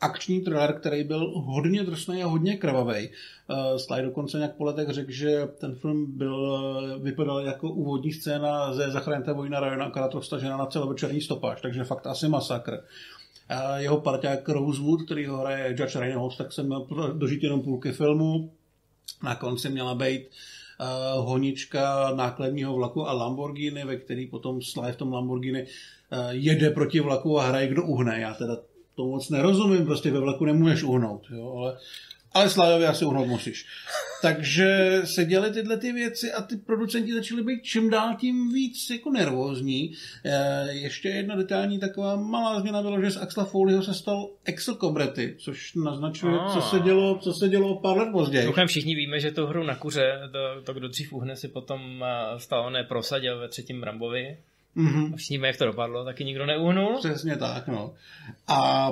akční 0.00 0.40
thriller, 0.40 0.72
který 0.72 1.04
byl 1.04 1.32
hodně 1.34 1.84
drsný 1.84 2.22
a 2.22 2.26
hodně 2.26 2.56
krvavý. 2.56 3.08
Uh, 3.08 3.76
Sly 3.76 4.02
dokonce 4.02 4.36
nějak 4.38 4.56
po 4.56 4.64
letech 4.64 4.88
řekl, 4.88 5.10
že 5.10 5.48
ten 5.58 5.74
film 5.74 6.06
byl, 6.18 6.98
vypadal 7.02 7.40
jako 7.40 7.70
úvodní 7.70 8.12
scéna 8.12 8.74
ze 8.74 8.90
Zachraňte 8.90 9.32
vojna 9.32 9.60
Rajona, 9.60 9.84
akorát 9.84 10.14
roztažena 10.14 10.56
na 10.56 10.66
celovečerní 10.66 11.20
stopáž, 11.20 11.60
takže 11.60 11.84
fakt 11.84 12.06
asi 12.06 12.28
masakr. 12.28 12.72
Uh, 12.72 13.76
jeho 13.76 14.00
parťák 14.00 14.48
Rosewood, 14.48 15.02
který 15.02 15.26
ho 15.26 15.38
hraje 15.38 15.74
Judge 15.78 16.00
Reinhold, 16.00 16.36
tak 16.36 16.52
jsem 16.52 16.66
měl 16.66 16.86
dožít 17.12 17.42
jenom 17.42 17.62
půlky 17.62 17.92
filmu. 17.92 18.50
Na 19.22 19.34
konci 19.34 19.70
měla 19.70 19.94
být 19.94 20.28
honička 21.16 22.12
nákladního 22.14 22.74
vlaku 22.74 23.08
a 23.08 23.12
Lamborghini, 23.12 23.84
ve 23.84 23.96
který 23.96 24.26
potom 24.26 24.62
Sly 24.62 24.92
v 24.92 24.96
tom 24.96 25.12
Lamborghini 25.12 25.62
uh, 25.62 25.68
jede 26.30 26.70
proti 26.70 27.00
vlaku 27.00 27.40
a 27.40 27.46
hraje, 27.46 27.68
kdo 27.68 27.82
uhne. 27.82 28.20
Já 28.20 28.34
teda 28.34 28.56
to 28.94 29.06
moc 29.06 29.30
nerozumím, 29.30 29.84
prostě 29.86 30.10
ve 30.10 30.20
vlaku 30.20 30.44
nemůžeš 30.44 30.82
uhnout, 30.82 31.26
jo, 31.30 31.54
ale, 31.56 31.78
ale 32.32 32.50
Slájovi 32.50 32.86
asi 32.86 33.04
uhnout 33.04 33.26
musíš. 33.26 33.66
Takže 34.26 35.00
se 35.04 35.24
děly 35.24 35.50
tyhle 35.52 35.76
ty 35.76 35.92
věci 35.92 36.32
a 36.32 36.42
ty 36.42 36.56
producenti 36.56 37.12
začali 37.14 37.42
být 37.42 37.62
čím 37.62 37.90
dál 37.90 38.16
tím 38.20 38.52
víc 38.52 38.90
jako 38.90 39.10
nervózní. 39.10 39.92
E, 40.24 40.72
ještě 40.72 41.08
jedna 41.08 41.36
detailní 41.36 41.78
taková 41.78 42.16
malá 42.16 42.60
změna 42.60 42.82
bylo, 42.82 43.00
že 43.02 43.10
z 43.10 43.16
Axla 43.16 43.44
Foleyho 43.44 43.82
se 43.82 43.94
stal 43.94 44.28
Axel 44.48 44.74
Cobretti, 44.74 45.34
což 45.38 45.74
naznačuje, 45.74 46.34
Ah. 46.38 46.52
co 46.54 46.60
se 46.60 46.78
dělo, 46.80 47.18
co 47.18 47.32
se 47.32 47.48
dělo 47.48 47.80
pár 47.80 47.96
let 47.96 48.08
později. 48.12 48.46
Duchem 48.46 48.68
všichni 48.68 48.94
víme, 48.94 49.20
že 49.20 49.30
tu 49.30 49.46
hru 49.46 49.62
na 49.62 49.74
kuře, 49.76 50.20
to, 50.32 50.62
to 50.62 50.74
kdo 50.74 50.88
dřív 50.88 51.12
uhne, 51.12 51.36
si 51.36 51.48
potom 51.48 52.04
eh, 52.04 52.40
Stallone 52.40 52.84
prosadil 52.84 53.38
ve 53.38 53.48
třetím 53.48 53.82
Rambovi. 53.82 54.36
Mhm. 54.74 55.14
A 55.14 55.16
všichni 55.16 55.36
víme, 55.36 55.46
jak 55.46 55.56
to 55.56 55.66
dopadlo, 55.66 56.04
taky 56.04 56.24
nikdo 56.24 56.46
neuhnul. 56.46 56.98
Přesně 56.98 57.36
tak, 57.36 57.68
no. 57.68 57.94
A 58.48 58.90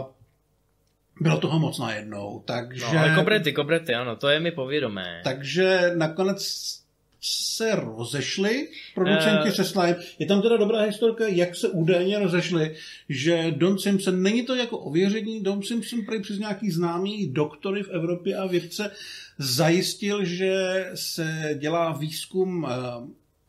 bylo 1.20 1.38
toho 1.38 1.58
moc 1.58 1.78
najednou, 1.78 2.42
takže... 2.44 2.84
No, 2.84 3.00
ale 3.00 3.14
kobrety, 3.14 3.52
kobrety, 3.52 3.94
ano, 3.94 4.16
to 4.16 4.28
je 4.28 4.40
mi 4.40 4.50
povědomé. 4.50 5.20
Takže 5.24 5.92
nakonec 5.94 6.40
se 7.26 7.74
rozešli 7.74 8.68
producenti 8.94 9.48
Eh. 9.48 9.52
se 9.52 9.64
Slime. 9.64 9.96
Je 10.18 10.26
tam 10.26 10.42
teda 10.42 10.56
dobrá 10.56 10.80
historka, 10.80 11.28
jak 11.28 11.56
se 11.56 11.68
údajně 11.68 12.18
rozešli, 12.18 12.74
že 13.08 13.50
Don 13.56 13.78
Simpson, 13.78 14.22
není 14.22 14.42
to 14.42 14.54
jako 14.54 14.78
ověření, 14.78 15.42
Don 15.42 15.62
Simpson 15.62 16.04
prý 16.04 16.20
přes 16.20 16.38
nějaký 16.38 16.70
známý 16.70 17.28
doktory 17.32 17.82
v 17.82 17.90
Evropě 17.90 18.36
a 18.36 18.46
vědce 18.46 18.90
zajistil, 19.38 20.24
že 20.24 20.84
se 20.94 21.54
dělá 21.58 21.92
výzkum 21.92 22.66
eh, 22.66 22.74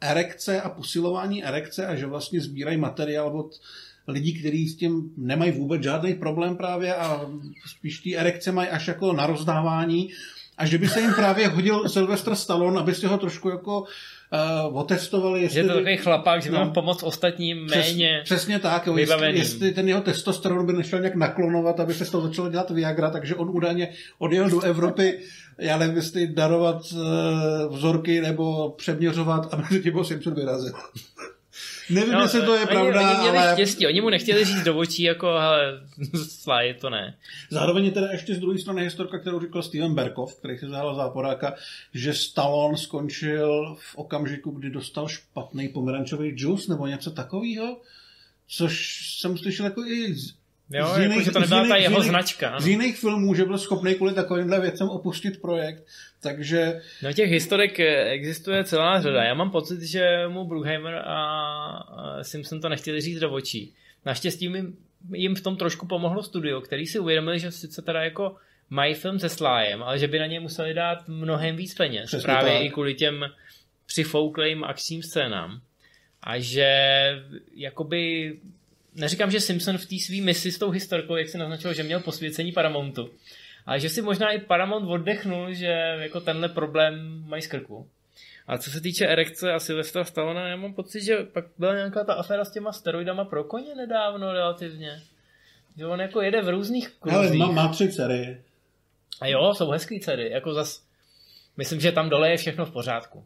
erekce 0.01 0.61
a 0.61 0.69
posilování 0.69 1.45
erekce 1.45 1.87
a 1.87 1.95
že 1.95 2.05
vlastně 2.05 2.41
sbírají 2.41 2.77
materiál 2.77 3.39
od 3.39 3.59
lidí, 4.07 4.39
kteří 4.39 4.67
s 4.67 4.75
tím 4.75 5.11
nemají 5.17 5.51
vůbec 5.51 5.83
žádný 5.83 6.13
problém 6.13 6.57
právě 6.57 6.95
a 6.95 7.21
spíš 7.65 7.99
ty 7.99 8.17
erekce 8.17 8.51
mají 8.51 8.69
až 8.69 8.87
jako 8.87 9.13
na 9.13 9.27
rozdávání 9.27 10.09
a 10.57 10.65
že 10.65 10.77
by 10.77 10.87
se 10.87 11.01
jim 11.01 11.13
právě 11.13 11.47
hodil 11.47 11.89
Sylvester 11.89 12.35
Stallone, 12.35 12.79
aby 12.79 12.95
si 12.95 13.05
ho 13.05 13.17
trošku 13.17 13.49
jako 13.49 13.81
uh, 13.81 14.77
otestovali, 14.77 15.39
Že 15.39 15.45
jestli... 15.45 15.59
je 15.59 15.67
to 15.67 15.73
takový 15.73 15.97
chlapák, 15.97 16.41
že 16.41 16.51
No. 16.51 16.59
mohl 16.59 16.71
pomoct 16.71 17.03
ostatním 17.03 17.65
méně. 17.65 18.21
Přes, 18.23 18.37
přesně 18.37 18.59
tak, 18.59 18.87
jo, 18.87 18.97
jestli, 18.97 19.37
jestli 19.37 19.71
ten 19.71 19.87
jeho 19.87 20.01
testosteron 20.01 20.65
by 20.65 20.73
nešel 20.73 20.99
nějak 20.99 21.15
naklonovat, 21.15 21.79
aby 21.79 21.93
se 21.93 22.05
z 22.05 22.09
toho 22.09 22.27
začalo 22.27 22.49
dělat 22.49 22.69
Viagra, 22.69 23.09
takže 23.09 23.35
on 23.35 23.49
údajně 23.49 23.89
odjel 24.17 24.49
do 24.49 24.61
Evropy, 24.61 25.19
já 25.59 25.77
nevím, 25.77 25.95
jestli 25.95 26.27
darovat 26.27 26.81
uh, 26.91 27.75
vzorky 27.75 28.21
nebo 28.21 28.69
přeměřovat 28.69 29.53
a 29.53 29.57
mezi 29.57 29.83
tím 29.83 29.93
ho 29.93 30.03
Simpson 30.03 30.33
vyrazil. 30.33 30.73
Nevím, 31.89 32.13
No, 32.13 32.21
jestli 32.21 32.41
to 32.41 32.53
je 32.55 32.59
oni, 32.59 32.67
pravda, 32.67 33.11
oni 33.11 33.19
měli 33.21 33.37
ale 33.37 33.53
štěstí, 33.53 33.87
oni 33.87 34.01
mu 34.01 34.09
nechtěli 34.09 34.45
říct 34.45 34.63
do 34.63 34.77
očí, 34.77 35.03
jako, 35.03 35.27
hele, 35.27 35.81
Sly, 36.29 36.75
to 36.81 36.89
ne. 36.89 37.17
zároveň 37.49 37.85
je 37.85 37.91
teda 37.91 38.11
ještě 38.11 38.35
z 38.35 38.39
druhé 38.39 38.59
strany 38.59 38.83
historka, 38.83 39.19
kterou 39.19 39.39
říkal 39.39 39.63
Steven 39.63 39.95
Berkov, 39.95 40.35
který 40.35 40.57
si 40.57 40.65
zahrál 40.69 40.95
záporáka, 40.95 41.53
že 41.93 42.13
Stallone 42.13 42.77
skončil 42.77 43.75
v 43.79 43.95
okamžiku, 43.95 44.51
kdy 44.51 44.69
dostal 44.69 45.07
špatný 45.07 45.69
pomerančový 45.69 46.29
džus 46.31 46.67
nebo 46.67 46.87
něco 46.87 47.11
takového, 47.11 47.77
což 48.47 49.01
jsem 49.19 49.37
slyšel 49.37 49.65
jako 49.65 49.81
i 49.85 50.15
Jo, 50.69 50.85
z 50.87 50.89
jako, 50.89 51.01
jiných- 51.01 51.25
že 51.25 51.31
to 51.31 51.39
z 51.39 51.41
nebyla 51.41 51.59
ta 51.59 51.65
jiných- 51.75 51.79
z 51.79 51.83
jeho 51.83 51.95
jiných- 52.01 52.09
značka. 52.09 52.49
Ano. 52.49 52.59
z 52.59 52.67
jiných 52.67 52.97
filmů, 52.99 53.35
že 53.35 53.45
byl 53.45 53.57
schopný 53.57 53.95
kvůli 53.95 54.13
takovýmhle 54.13 54.61
věcem 54.61 54.89
opustit 54.89 55.41
projekt. 55.41 55.83
Takže 56.21 56.81
No 57.03 57.13
těch 57.13 57.29
historek 57.31 57.79
eh, 57.79 58.03
existuje 58.09 58.63
celá 58.63 59.01
řada. 59.01 59.23
Já 59.23 59.33
mám 59.33 59.51
pocit, 59.51 59.81
že 59.81 60.23
mu 60.27 60.45
Bruckheimer 60.45 60.95
a 61.05 61.19
Simpson 62.21 62.61
to 62.61 62.69
nechtěli 62.69 63.01
říct 63.01 63.19
do 63.19 63.31
očí. 63.31 63.73
Naštěstí 64.05 64.45
jim, 64.45 64.77
jim 65.13 65.35
v 65.35 65.41
tom 65.41 65.57
trošku 65.57 65.87
pomohlo 65.87 66.23
studio, 66.23 66.61
který 66.61 66.87
si 66.87 66.99
uvědomili, 66.99 67.39
že 67.39 67.51
sice 67.51 67.81
teda 67.81 68.03
jako 68.03 68.35
mají 68.69 68.93
film 68.93 69.19
se 69.19 69.29
Slyem, 69.29 69.83
ale 69.83 69.99
že 69.99 70.07
by 70.07 70.19
na 70.19 70.25
ně 70.25 70.39
museli 70.39 70.73
dát 70.73 71.07
mnohem 71.07 71.55
víc 71.55 71.73
peněz. 71.75 72.05
Přesně 72.05 72.23
právě 72.25 72.53
tak. 72.53 72.61
i 72.63 72.69
kvůli 72.69 72.93
těm 72.93 73.25
přifouklým 73.85 74.63
akčním 74.63 75.03
scénám. 75.03 75.61
A 76.23 76.39
že 76.39 76.69
jakoby 77.55 78.33
neříkám, 78.95 79.31
že 79.31 79.39
Simpson 79.39 79.77
v 79.77 79.85
té 79.85 79.95
svý 80.05 80.21
misi 80.21 80.51
s 80.51 80.57
tou 80.57 80.69
historkou, 80.69 81.15
jak 81.15 81.29
se 81.29 81.37
naznačil, 81.37 81.73
že 81.73 81.83
měl 81.83 81.99
posvěcení 81.99 82.51
Paramountu, 82.51 83.09
ale 83.65 83.79
že 83.79 83.89
si 83.89 84.01
možná 84.01 84.31
i 84.31 84.39
Paramount 84.39 84.89
oddechnul, 84.89 85.53
že 85.53 85.95
jako 85.99 86.19
tenhle 86.19 86.49
problém 86.49 87.23
mají 87.27 87.41
z 87.41 87.47
krku. 87.47 87.87
A 88.47 88.57
co 88.57 88.71
se 88.71 88.81
týče 88.81 89.07
erekce 89.07 89.53
a 89.53 89.59
Silvestra 89.59 90.03
Stallona, 90.03 90.47
já 90.47 90.55
mám 90.55 90.73
pocit, 90.73 91.01
že 91.01 91.17
pak 91.17 91.45
byla 91.57 91.75
nějaká 91.75 92.03
ta 92.03 92.13
aféra 92.13 92.45
s 92.45 92.51
těma 92.51 92.71
steroidama 92.71 93.25
pro 93.25 93.43
koně 93.43 93.75
nedávno 93.75 94.33
relativně. 94.33 95.01
Že 95.77 95.85
on 95.85 96.01
jako 96.01 96.21
jede 96.21 96.41
v 96.41 96.49
různých 96.49 96.89
kruzích. 96.89 97.39
má, 97.39 97.51
má 97.51 97.67
tři 97.67 97.91
dcery. 97.91 98.41
A 99.21 99.27
jo, 99.27 99.53
jsou 99.53 99.69
hezký 99.69 99.99
dcery. 99.99 100.31
Jako 100.31 100.53
zas, 100.53 100.83
myslím, 101.57 101.79
že 101.79 101.91
tam 101.91 102.09
dole 102.09 102.29
je 102.29 102.37
všechno 102.37 102.65
v 102.65 102.71
pořádku. 102.71 103.25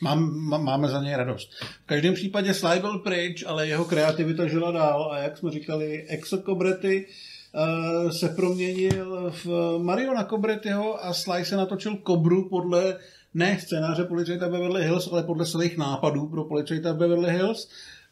Mám, 0.00 0.34
má, 0.34 0.58
máme 0.58 0.88
za 0.88 1.02
něj 1.02 1.16
radost. 1.16 1.50
V 1.60 1.86
každém 1.86 2.14
případě 2.14 2.54
Sly 2.54 2.80
byl 2.80 2.98
pryč, 2.98 3.44
ale 3.46 3.66
jeho 3.66 3.84
kreativita 3.84 4.46
žila 4.46 4.70
dál 4.70 5.12
a 5.12 5.18
jak 5.18 5.38
jsme 5.38 5.50
říkali, 5.50 6.04
Exo 6.08 6.42
Cobretti 6.42 7.06
uh, 7.06 8.10
se 8.10 8.28
proměnil 8.28 9.32
v 9.44 9.78
Mariona 9.78 10.24
Cobrettiho 10.24 11.04
a 11.04 11.14
Sly 11.14 11.44
se 11.44 11.56
natočil 11.56 11.96
Kobru 11.96 12.48
podle 12.48 12.98
ne 13.34 13.58
scénáře 13.60 14.04
policajta 14.04 14.48
Beverly 14.48 14.84
Hills, 14.84 15.08
ale 15.12 15.22
podle 15.22 15.46
svých 15.46 15.78
nápadů 15.78 16.26
pro 16.26 16.44
policajta 16.44 16.94
Beverly 16.94 17.30
Hills 17.30 17.68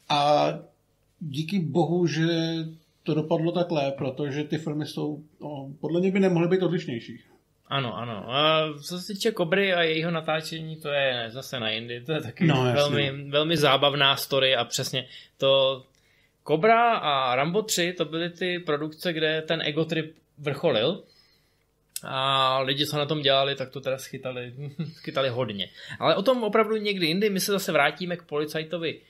a 0.08 0.52
díky 1.20 1.58
bohu, 1.58 2.06
že 2.06 2.26
to 3.02 3.14
dopadlo 3.14 3.52
takhle, 3.52 3.92
protože 3.92 4.44
ty 4.44 4.58
filmy 4.58 4.86
jsou, 4.86 5.22
no, 5.40 5.70
podle 5.80 6.00
mě 6.00 6.10
by 6.12 6.20
nemohly 6.20 6.48
být 6.48 6.62
odlišnější. 6.62 7.20
Ano, 7.68 7.96
ano. 7.96 8.34
A 8.34 8.68
co 8.82 8.98
se 8.98 9.12
týče 9.12 9.30
Kobry 9.30 9.74
a 9.74 9.82
jejího 9.82 10.10
natáčení, 10.10 10.76
to 10.76 10.88
je 10.88 11.24
zase 11.28 11.60
na 11.60 11.70
jindy. 11.70 12.00
To 12.00 12.12
je 12.12 12.20
taky 12.20 12.46
No, 12.46 12.62
velmi, 12.62 13.30
velmi 13.30 13.56
zábavná 13.56 14.16
story 14.16 14.56
a 14.56 14.64
přesně 14.64 15.06
to 15.38 15.82
Kobra 16.42 16.96
a 16.96 17.36
Rambo 17.36 17.62
3 17.62 17.92
to 17.92 18.04
byly 18.04 18.30
ty 18.30 18.58
produkce, 18.58 19.12
kde 19.12 19.42
ten 19.42 19.62
ego 19.64 19.84
trip 19.84 20.16
vrcholil 20.38 21.02
a 22.02 22.58
lidi, 22.60 22.86
co 22.86 22.98
na 22.98 23.06
tom 23.06 23.22
dělali, 23.22 23.54
tak 23.54 23.70
to 23.70 23.80
teda 23.80 23.98
schytali, 23.98 24.52
schytali 24.92 25.28
hodně. 25.28 25.68
Ale 25.98 26.16
o 26.16 26.22
tom 26.22 26.44
opravdu 26.44 26.76
někdy 26.76 27.06
jindy. 27.06 27.30
My 27.30 27.40
se 27.40 27.52
zase 27.52 27.72
vrátíme 27.72 28.16
k 28.16 28.22
policajtovi 28.22 29.00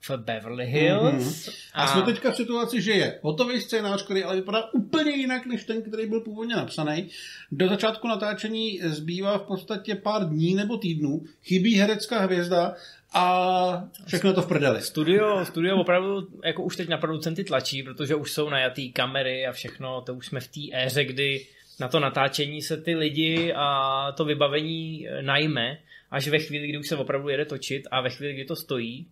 v 0.00 0.10
Beverly 0.16 0.66
Hills. 0.66 1.46
Mm-hmm. 1.46 1.70
A 1.74 1.86
jsme 1.86 2.02
teďka 2.02 2.30
v 2.30 2.36
situaci, 2.36 2.82
že 2.82 2.92
je 2.92 3.18
hotový 3.22 3.60
scénář, 3.60 4.04
který 4.04 4.24
ale 4.24 4.36
vypadá 4.36 4.72
úplně 4.72 5.10
jinak 5.10 5.46
než 5.46 5.64
ten, 5.64 5.82
který 5.82 6.06
byl 6.06 6.20
původně 6.20 6.56
napsaný. 6.56 7.08
Do 7.52 7.68
začátku 7.68 8.08
natáčení 8.08 8.80
zbývá 8.84 9.38
v 9.38 9.42
podstatě 9.42 9.94
pár 9.94 10.28
dní 10.28 10.54
nebo 10.54 10.76
týdnů, 10.76 11.22
chybí 11.42 11.74
herecká 11.74 12.20
hvězda 12.20 12.74
a 13.12 13.88
všechno 14.06 14.32
to 14.32 14.42
v 14.42 14.48
prdeli. 14.48 14.82
Studio, 14.82 15.44
studio 15.44 15.76
opravdu 15.76 16.28
jako 16.44 16.62
už 16.62 16.76
teď 16.76 16.88
na 16.88 16.98
producenty 16.98 17.44
tlačí, 17.44 17.82
protože 17.82 18.14
už 18.14 18.32
jsou 18.32 18.50
najatý 18.50 18.92
kamery 18.92 19.46
a 19.46 19.52
všechno, 19.52 20.00
to 20.00 20.14
už 20.14 20.26
jsme 20.26 20.40
v 20.40 20.48
té 20.48 20.60
éře, 20.72 21.04
kdy 21.04 21.46
na 21.80 21.88
to 21.88 22.00
natáčení 22.00 22.62
se 22.62 22.76
ty 22.76 22.94
lidi 22.94 23.52
a 23.56 24.12
to 24.12 24.24
vybavení 24.24 25.06
najme, 25.20 25.78
až 26.10 26.28
ve 26.28 26.38
chvíli, 26.38 26.68
kdy 26.68 26.78
už 26.78 26.88
se 26.88 26.96
opravdu 26.96 27.28
jede 27.28 27.44
točit 27.44 27.82
a 27.90 28.00
ve 28.00 28.10
chvíli, 28.10 28.34
kdy 28.34 28.44
to 28.44 28.56
stojí, 28.56 29.06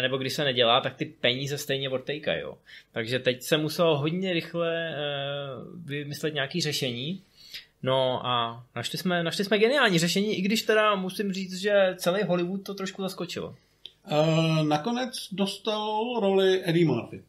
nebo 0.00 0.16
když 0.16 0.32
se 0.32 0.44
nedělá, 0.44 0.80
tak 0.80 0.96
ty 0.96 1.04
peníze 1.04 1.58
stejně 1.58 1.88
odtejkají. 1.88 2.42
Takže 2.92 3.18
teď 3.18 3.42
se 3.42 3.56
muselo 3.56 3.98
hodně 3.98 4.32
rychle 4.32 4.88
eh, 4.88 4.94
vymyslet 5.84 6.34
nějaké 6.34 6.60
řešení. 6.60 7.22
No 7.82 8.26
a 8.26 8.64
našli 8.76 8.98
jsme, 8.98 9.22
našli 9.22 9.44
jsme 9.44 9.58
geniální 9.58 9.98
řešení, 9.98 10.38
i 10.38 10.42
když 10.42 10.62
teda 10.62 10.94
musím 10.94 11.32
říct, 11.32 11.60
že 11.60 11.94
celý 11.96 12.22
Hollywood 12.22 12.62
to 12.62 12.74
trošku 12.74 13.02
zaskočilo. 13.02 13.56
Uh, 14.10 14.62
nakonec 14.62 15.28
dostal 15.32 16.20
roli 16.20 16.62
Eddie 16.64 16.86
Murphy, 16.86 17.22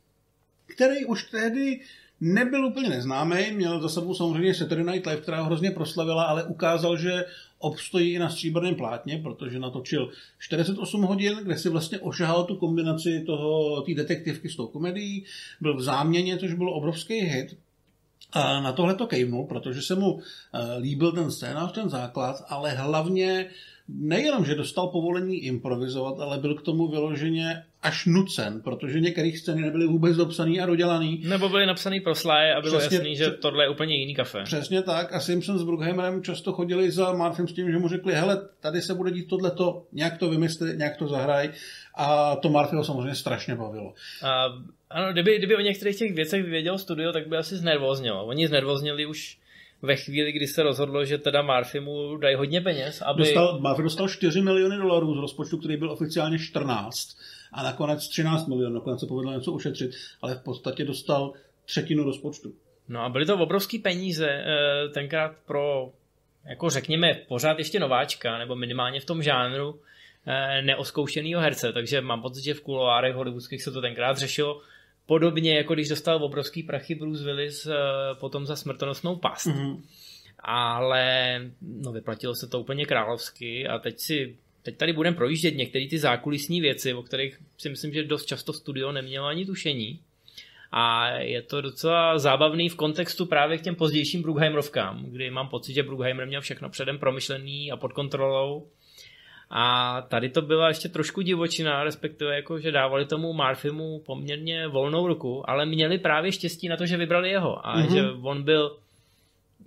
který 0.66 1.06
už 1.06 1.24
tehdy 1.24 1.80
nebyl 2.26 2.66
úplně 2.66 2.90
neznámý, 2.90 3.52
měl 3.52 3.82
za 3.82 3.90
sebou 3.90 4.14
samozřejmě 4.14 4.54
Saturday 4.54 4.94
Night 4.94 5.08
Live, 5.08 5.22
která 5.22 5.40
ho 5.40 5.46
hrozně 5.46 5.72
proslavila, 5.72 6.24
ale 6.24 6.44
ukázal, 6.44 6.98
že 6.98 7.26
obstojí 7.60 8.14
i 8.14 8.20
na 8.20 8.30
stříbrném 8.30 8.76
plátně, 8.76 9.18
protože 9.24 9.60
natočil 9.60 10.10
48 10.40 11.02
hodin, 11.02 11.38
kde 11.44 11.58
si 11.58 11.70
vlastně 11.70 12.00
ošahal 12.00 12.44
tu 12.44 12.56
kombinaci 12.56 13.24
toho, 13.26 13.82
té 13.82 13.94
detektivky 13.94 14.50
s 14.50 14.56
tou 14.56 14.68
komedií, 14.68 15.26
byl 15.62 15.78
v 15.78 15.82
záměně, 15.82 16.38
což 16.38 16.54
byl 16.54 16.70
obrovský 16.70 17.14
hit. 17.14 17.58
A 18.32 18.62
na 18.62 18.72
tohle 18.72 18.96
to 18.96 19.08
kejvnul, 19.08 19.46
protože 19.46 19.82
se 19.82 19.96
mu 19.96 20.20
eh, 20.20 20.78
líbil 20.78 21.12
ten 21.12 21.32
scénář, 21.32 21.72
ten 21.72 21.90
základ, 21.90 22.46
ale 22.48 22.72
hlavně 22.72 23.50
nejenom, 23.88 24.46
že 24.46 24.56
dostal 24.56 24.88
povolení 24.88 25.44
improvizovat, 25.44 26.20
ale 26.20 26.38
byl 26.38 26.56
k 26.56 26.62
tomu 26.62 26.88
vyloženě 26.88 27.64
až 27.82 28.06
nucen, 28.06 28.62
protože 28.62 29.00
některé 29.00 29.32
scény 29.32 29.62
nebyly 29.62 29.88
vůbec 29.88 30.18
dopsané 30.18 30.60
a 30.60 30.66
dodělané. 30.66 31.18
Nebo 31.24 31.50
byly 31.50 31.66
napsaný 31.66 32.00
pro 32.00 32.16
Sly 32.16 32.52
a 32.58 32.62
bylo 32.62 32.78
Přesně, 32.78 32.98
jasný, 32.98 33.16
že 33.16 33.32
tohle 33.32 33.64
je 33.64 33.70
úplně 33.70 33.96
jiný 33.96 34.16
kafe. 34.16 34.44
Přesně 34.44 34.82
tak 34.82 35.14
a 35.14 35.20
Simpson 35.20 35.60
s 35.60 35.64
Brookheimerem 35.64 36.24
často 36.24 36.54
chodili 36.54 36.92
za 36.92 37.14
Marfim 37.14 37.48
s 37.48 37.54
tím, 37.54 37.72
že 37.72 37.78
mu 37.78 37.88
řekli, 37.88 38.14
hele, 38.14 38.50
tady 38.60 38.82
se 38.82 38.94
bude 38.94 39.12
dít 39.12 39.28
tohleto, 39.28 39.84
nějak 39.92 40.18
to 40.18 40.30
vymysli, 40.30 40.78
nějak 40.78 40.98
to 40.98 41.08
zahraj 41.08 41.50
a 41.96 42.36
to 42.36 42.50
Marfy 42.50 42.76
ho 42.76 42.84
samozřejmě 42.84 43.16
strašně 43.16 43.56
bavilo. 43.56 43.94
A, 44.24 44.46
ano, 44.90 45.14
kdyby, 45.14 45.38
kdyby 45.38 45.56
o 45.56 45.62
některých 45.62 45.98
těch 45.98 46.14
věcech 46.14 46.44
věděl 46.44 46.78
studio, 46.78 47.12
tak 47.12 47.28
by 47.28 47.38
asi 47.38 47.58
znervoznilo. 47.58 48.26
Oni 48.26 48.48
znervoznili 48.48 49.06
už 49.06 49.38
ve 49.82 49.96
chvíli, 49.96 50.32
kdy 50.32 50.48
se 50.48 50.64
rozhodlo, 50.64 51.06
že 51.06 51.18
teda 51.18 51.42
Murphy 51.42 51.80
mu 51.80 52.18
dají 52.18 52.36
hodně 52.36 52.62
peněz, 52.62 53.02
aby... 53.02 53.24
Dostal, 53.24 53.60
Murphy 53.60 53.84
dostal 53.84 54.10
4 54.10 54.42
miliony 54.42 54.78
dolarů 54.78 55.16
z 55.16 55.18
rozpočtu, 55.18 55.58
který 55.58 55.78
byl 55.78 55.92
oficiálně 55.92 56.40
14 56.40 57.18
a 57.52 57.64
nakonec 57.64 58.08
13 58.08 58.48
milionů, 58.48 58.76
nakonec 58.76 59.00
se 59.00 59.06
povedlo 59.06 59.34
něco 59.34 59.52
ušetřit, 59.52 59.92
ale 60.22 60.36
v 60.36 60.44
podstatě 60.44 60.86
dostal 60.86 61.34
třetinu 61.66 62.04
rozpočtu. 62.04 62.54
No 62.90 63.02
a 63.02 63.10
byly 63.10 63.26
to 63.26 63.38
obrovské 63.38 63.80
peníze 63.80 64.30
eh, 64.30 64.90
tenkrát 64.90 65.32
pro, 65.46 65.92
jako 66.50 66.70
řekněme, 66.70 67.14
pořád 67.28 67.60
ještě 67.60 67.80
nováčka, 67.80 68.38
nebo 68.38 68.56
minimálně 68.56 69.00
v 69.00 69.06
tom 69.06 69.24
žánru 69.24 69.80
eh, 70.28 70.62
neoskoušenýho 70.62 71.42
herce, 71.42 71.74
takže 71.74 72.02
mám 72.02 72.22
pocit, 72.22 72.44
že 72.44 72.54
v 72.54 72.62
kuloárech 72.62 73.16
hollywoodských 73.16 73.64
se 73.64 73.72
to 73.72 73.82
tenkrát 73.82 74.18
řešilo 74.18 74.62
podobně, 75.06 75.58
jako 75.58 75.74
když 75.74 75.90
dostal 75.90 76.24
obrovský 76.24 76.64
prachy 76.64 76.96
Bruce 76.96 77.24
Willis 77.24 77.66
eh, 77.66 77.74
potom 78.20 78.46
za 78.46 78.56
smrtonosnou 78.56 79.16
past. 79.16 79.48
Mm-hmm. 79.48 79.82
Ale 80.40 81.40
no, 81.62 81.92
vyplatilo 81.92 82.36
se 82.36 82.48
to 82.48 82.60
úplně 82.60 82.86
královsky 82.86 83.68
a 83.68 83.80
teď 83.80 84.00
si 84.00 84.36
teď 84.66 84.78
tady 84.78 84.94
budeme 84.94 85.16
projíždět 85.16 85.56
některé 85.56 85.88
ty 85.88 86.00
zákulisní 86.00 86.62
věci, 86.62 86.94
o 86.94 87.04
kterých 87.04 87.42
si 87.58 87.70
myslím, 87.70 87.94
že 87.94 88.04
dost 88.04 88.26
často 88.26 88.54
studio 88.54 88.92
nemělo 88.92 89.26
ani 89.26 89.46
tušení. 89.46 90.00
A 90.72 91.10
je 91.10 91.42
to 91.42 91.62
docela 91.62 92.20
zábavný 92.20 92.70
v 92.70 92.76
kontextu 92.76 93.26
právě 93.26 93.58
k 93.58 93.62
těm 93.62 93.76
pozdějším 93.76 94.22
Brugheimerovkám, 94.22 95.06
kdy 95.06 95.32
mám 95.32 95.48
pocit, 95.48 95.74
že 95.74 95.84
Brugheimer 95.84 96.28
měl 96.28 96.42
všechno 96.42 96.70
předem 96.70 97.00
promyšlený 97.00 97.72
a 97.72 97.78
pod 97.78 97.94
kontrolou. 97.94 98.68
A 99.50 100.02
tady 100.02 100.30
to 100.30 100.42
byla 100.42 100.68
ještě 100.68 100.90
trošku 100.90 101.22
divočina, 101.22 101.84
respektive 101.84 102.36
jako, 102.36 102.60
že 102.60 102.72
dávali 102.72 103.06
tomu 103.06 103.34
Marfimu 103.34 104.00
poměrně 104.06 104.68
volnou 104.68 105.08
ruku, 105.08 105.50
ale 105.50 105.66
měli 105.66 105.98
právě 105.98 106.32
štěstí 106.32 106.68
na 106.68 106.78
to, 106.78 106.86
že 106.86 106.98
vybrali 106.98 107.30
jeho 107.30 107.68
a 107.68 107.78
mm-hmm. 107.78 107.94
že 107.94 108.12
on 108.22 108.44
byl 108.44 108.78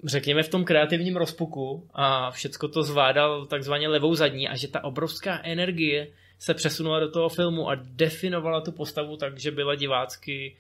řekněme 0.05 0.43
v 0.43 0.49
tom 0.49 0.65
kreativním 0.65 1.17
rozpuku 1.17 1.89
a 1.95 2.31
všecko 2.31 2.69
to 2.69 2.83
zvládal 2.83 3.47
takzvaně 3.47 3.89
levou 3.89 4.15
zadní 4.15 4.49
a 4.49 4.57
že 4.57 4.69
ta 4.69 4.85
obrovská 4.85 5.41
energie 5.43 6.09
se 6.39 6.55
přesunula 6.55 7.01
do 7.01 7.11
toho 7.11 7.29
filmu 7.29 7.71
a 7.71 7.75
definovala 7.75 8.61
tu 8.61 8.73
postavu 8.73 9.17
tak, 9.17 9.39
že 9.39 9.51
byla 9.51 9.75
divácky 9.75 10.57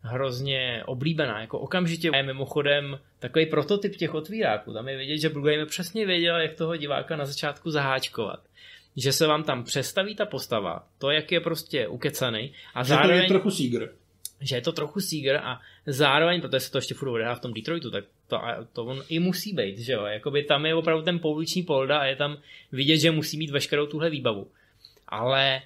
hrozně 0.00 0.82
oblíbená. 0.86 1.40
Jako 1.40 1.58
okamžitě 1.58 2.10
je 2.14 2.22
mimochodem 2.22 2.98
takový 3.18 3.46
prototyp 3.46 3.96
těch 3.96 4.14
otvíráků. 4.14 4.72
Tam 4.72 4.88
je 4.88 4.96
vidět, 4.96 5.18
že 5.18 5.28
Brueggemann 5.28 5.68
přesně 5.68 6.06
věděl, 6.06 6.36
jak 6.36 6.54
toho 6.54 6.76
diváka 6.76 7.16
na 7.16 7.26
začátku 7.26 7.70
zaháčkovat. 7.70 8.40
Že 8.96 9.12
se 9.12 9.26
vám 9.26 9.44
tam 9.44 9.64
přestaví 9.64 10.14
ta 10.14 10.26
postava, 10.26 10.86
to, 10.98 11.10
jak 11.10 11.32
je 11.32 11.40
prostě 11.40 11.88
ukecaný. 11.88 12.52
A 12.74 12.82
že 12.82 12.88
zároveň, 12.88 13.18
to 13.18 13.22
je 13.22 13.28
trochu 13.28 13.50
Seeger. 13.50 13.92
Že 14.40 14.56
je 14.56 14.62
to 14.62 14.72
trochu 14.72 15.00
Seeger 15.00 15.36
a 15.36 15.60
zároveň, 15.86 16.40
protože 16.40 16.60
se 16.60 16.72
to 16.72 16.78
ještě 16.78 16.94
furt 16.94 17.08
odehrá 17.08 17.34
v 17.34 17.40
tom 17.40 17.54
Detroitu, 17.54 17.90
tak 17.90 18.04
to, 18.28 18.40
to 18.72 18.84
on 18.84 19.02
i 19.08 19.18
musí 19.18 19.52
být, 19.52 19.78
že 19.78 19.92
jo. 19.92 20.04
Jakoby 20.04 20.42
tam 20.42 20.66
je 20.66 20.74
opravdu 20.74 21.04
ten 21.04 21.18
pouliční 21.18 21.62
polda 21.62 21.98
a 21.98 22.04
je 22.04 22.16
tam 22.16 22.36
vidět, 22.72 22.98
že 22.98 23.10
musí 23.10 23.38
mít 23.38 23.50
veškerou 23.50 23.86
tuhle 23.86 24.10
výbavu. 24.10 24.50
Ale 25.08 25.62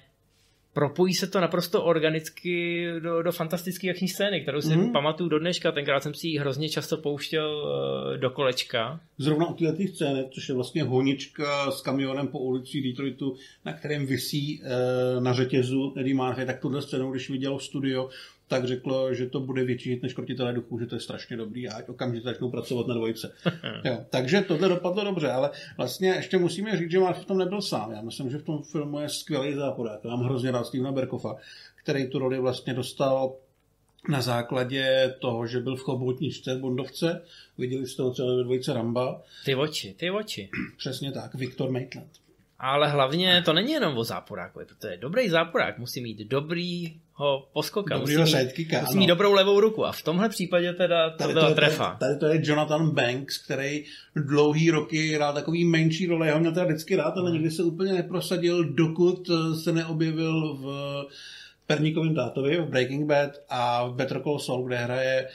propojí 0.73 1.13
se 1.13 1.27
to 1.27 1.41
naprosto 1.41 1.83
organicky 1.83 2.85
do, 2.99 3.21
do 3.21 3.31
fantastické 3.31 3.89
akční 3.89 4.07
scény, 4.07 4.41
kterou 4.41 4.61
si 4.61 4.75
mm. 4.75 4.91
pamatuju 4.91 5.29
do 5.29 5.39
dneška, 5.39 5.71
tenkrát 5.71 6.03
jsem 6.03 6.13
si 6.13 6.27
ji 6.27 6.37
hrozně 6.37 6.69
často 6.69 6.97
pouštěl 6.97 7.55
uh, 7.55 8.17
do 8.17 8.29
kolečka. 8.29 8.99
Zrovna 9.17 9.47
u 9.47 9.53
této 9.53 9.83
scény, 9.93 10.25
což 10.31 10.49
je 10.49 10.55
vlastně 10.55 10.83
honička 10.83 11.71
s 11.71 11.81
kamionem 11.81 12.27
po 12.27 12.39
ulici 12.39 12.81
Detroitu, 12.81 13.35
na 13.65 13.73
kterém 13.73 14.05
visí 14.05 14.61
uh, 14.61 15.23
na 15.23 15.33
řetězu 15.33 15.93
Eddie 15.97 16.15
Murphy, 16.15 16.45
tak 16.45 16.61
tuhle 16.61 16.81
scénu, 16.81 17.11
když 17.11 17.29
viděl 17.29 17.57
v 17.57 17.63
studio, 17.63 18.09
tak 18.47 18.67
řeklo, 18.67 19.13
že 19.13 19.29
to 19.29 19.39
bude 19.39 19.63
větší 19.63 19.99
než 20.03 20.13
krotitelé 20.13 20.53
duchů, 20.53 20.79
že 20.79 20.85
to 20.85 20.95
je 20.95 21.01
strašně 21.01 21.37
dobrý 21.37 21.69
a 21.69 21.75
ať 21.75 21.89
okamžitě 21.89 22.23
začnou 22.23 22.51
pracovat 22.51 22.87
na 22.87 22.93
dvojce. 22.93 23.33
jo, 23.85 24.05
takže 24.09 24.41
tohle 24.41 24.69
dopadlo 24.69 25.03
dobře, 25.03 25.31
ale 25.31 25.51
vlastně 25.77 26.09
ještě 26.09 26.37
musíme 26.37 26.77
říct, 26.77 26.91
že 26.91 26.99
Mark 26.99 27.17
v 27.17 27.25
tom 27.25 27.37
nebyl 27.37 27.61
sám. 27.61 27.91
Já 27.91 28.01
myslím, 28.01 28.29
že 28.29 28.37
v 28.37 28.43
tom 28.43 28.63
filmu 28.63 28.99
je 28.99 29.09
skvělý 29.09 29.53
záporák. 29.53 29.99
Já 30.03 30.09
mám 30.09 30.25
hrozně 30.25 30.51
rád 30.51 30.65
Stevena 30.65 30.91
Berkofa, 30.91 31.35
který 31.83 32.07
tu 32.07 32.19
roli 32.19 32.39
vlastně 32.39 32.73
dostal 32.73 33.35
na 34.09 34.21
základě 34.21 35.15
toho, 35.19 35.47
že 35.47 35.59
byl 35.59 35.75
v 35.75 35.81
chobotničce 35.81 36.55
Bondovce. 36.55 37.21
Viděli 37.57 37.87
jste 37.87 38.03
ho 38.03 38.11
třeba 38.11 38.35
ve 38.35 38.43
dvojce 38.43 38.73
Ramba. 38.73 39.21
Ty 39.45 39.55
oči, 39.55 39.93
ty 39.97 40.11
oči. 40.11 40.49
Přesně 40.77 41.11
tak, 41.11 41.35
Viktor 41.35 41.71
Maitland. 41.71 42.11
Ale 42.65 42.89
hlavně 42.89 43.41
to 43.45 43.53
není 43.53 43.71
jenom 43.71 43.97
o 43.97 44.03
záporákovi, 44.03 44.65
protože 44.65 44.97
dobrý 44.97 45.29
záporák 45.29 45.77
musí 45.77 46.01
mít 46.01 46.17
dobrýho 46.17 47.47
poskoka, 47.53 47.97
musí 47.97 48.17
mít, 48.17 48.47
musí 48.81 48.97
mít 48.97 49.07
dobrou 49.07 49.33
levou 49.33 49.59
ruku 49.59 49.85
a 49.85 49.91
v 49.91 50.01
tomhle 50.01 50.29
případě 50.29 50.73
teda 50.73 51.09
to 51.09 51.17
tady 51.17 51.33
byla 51.33 51.49
to 51.49 51.55
trefa. 51.55 51.85
Tady, 51.85 51.97
tady 51.99 52.19
to 52.19 52.25
je 52.25 52.41
Jonathan 52.43 52.89
Banks, 52.89 53.37
který 53.37 53.83
dlouhý 54.15 54.71
roky 54.71 55.15
hrál 55.15 55.33
takový 55.33 55.65
menší 55.65 56.07
role, 56.07 56.27
já 56.27 56.33
ho 56.33 56.39
měl 56.39 56.53
teda 56.53 56.65
vždycky 56.65 56.95
rád, 56.95 57.17
ale 57.17 57.31
nikdy 57.31 57.51
se 57.51 57.63
úplně 57.63 57.93
neprosadil, 57.93 58.63
dokud 58.63 59.29
se 59.63 59.71
neobjevil 59.71 60.53
v 60.53 60.67
Perníkovém 61.67 62.15
tátovi, 62.15 62.61
v 62.61 62.69
Breaking 62.69 63.07
Bad 63.07 63.31
a 63.49 63.87
v 63.87 63.93
Better 63.93 64.21
Call 64.21 64.39
Saul, 64.39 64.67
kde 64.67 64.77
hraje 64.77 65.29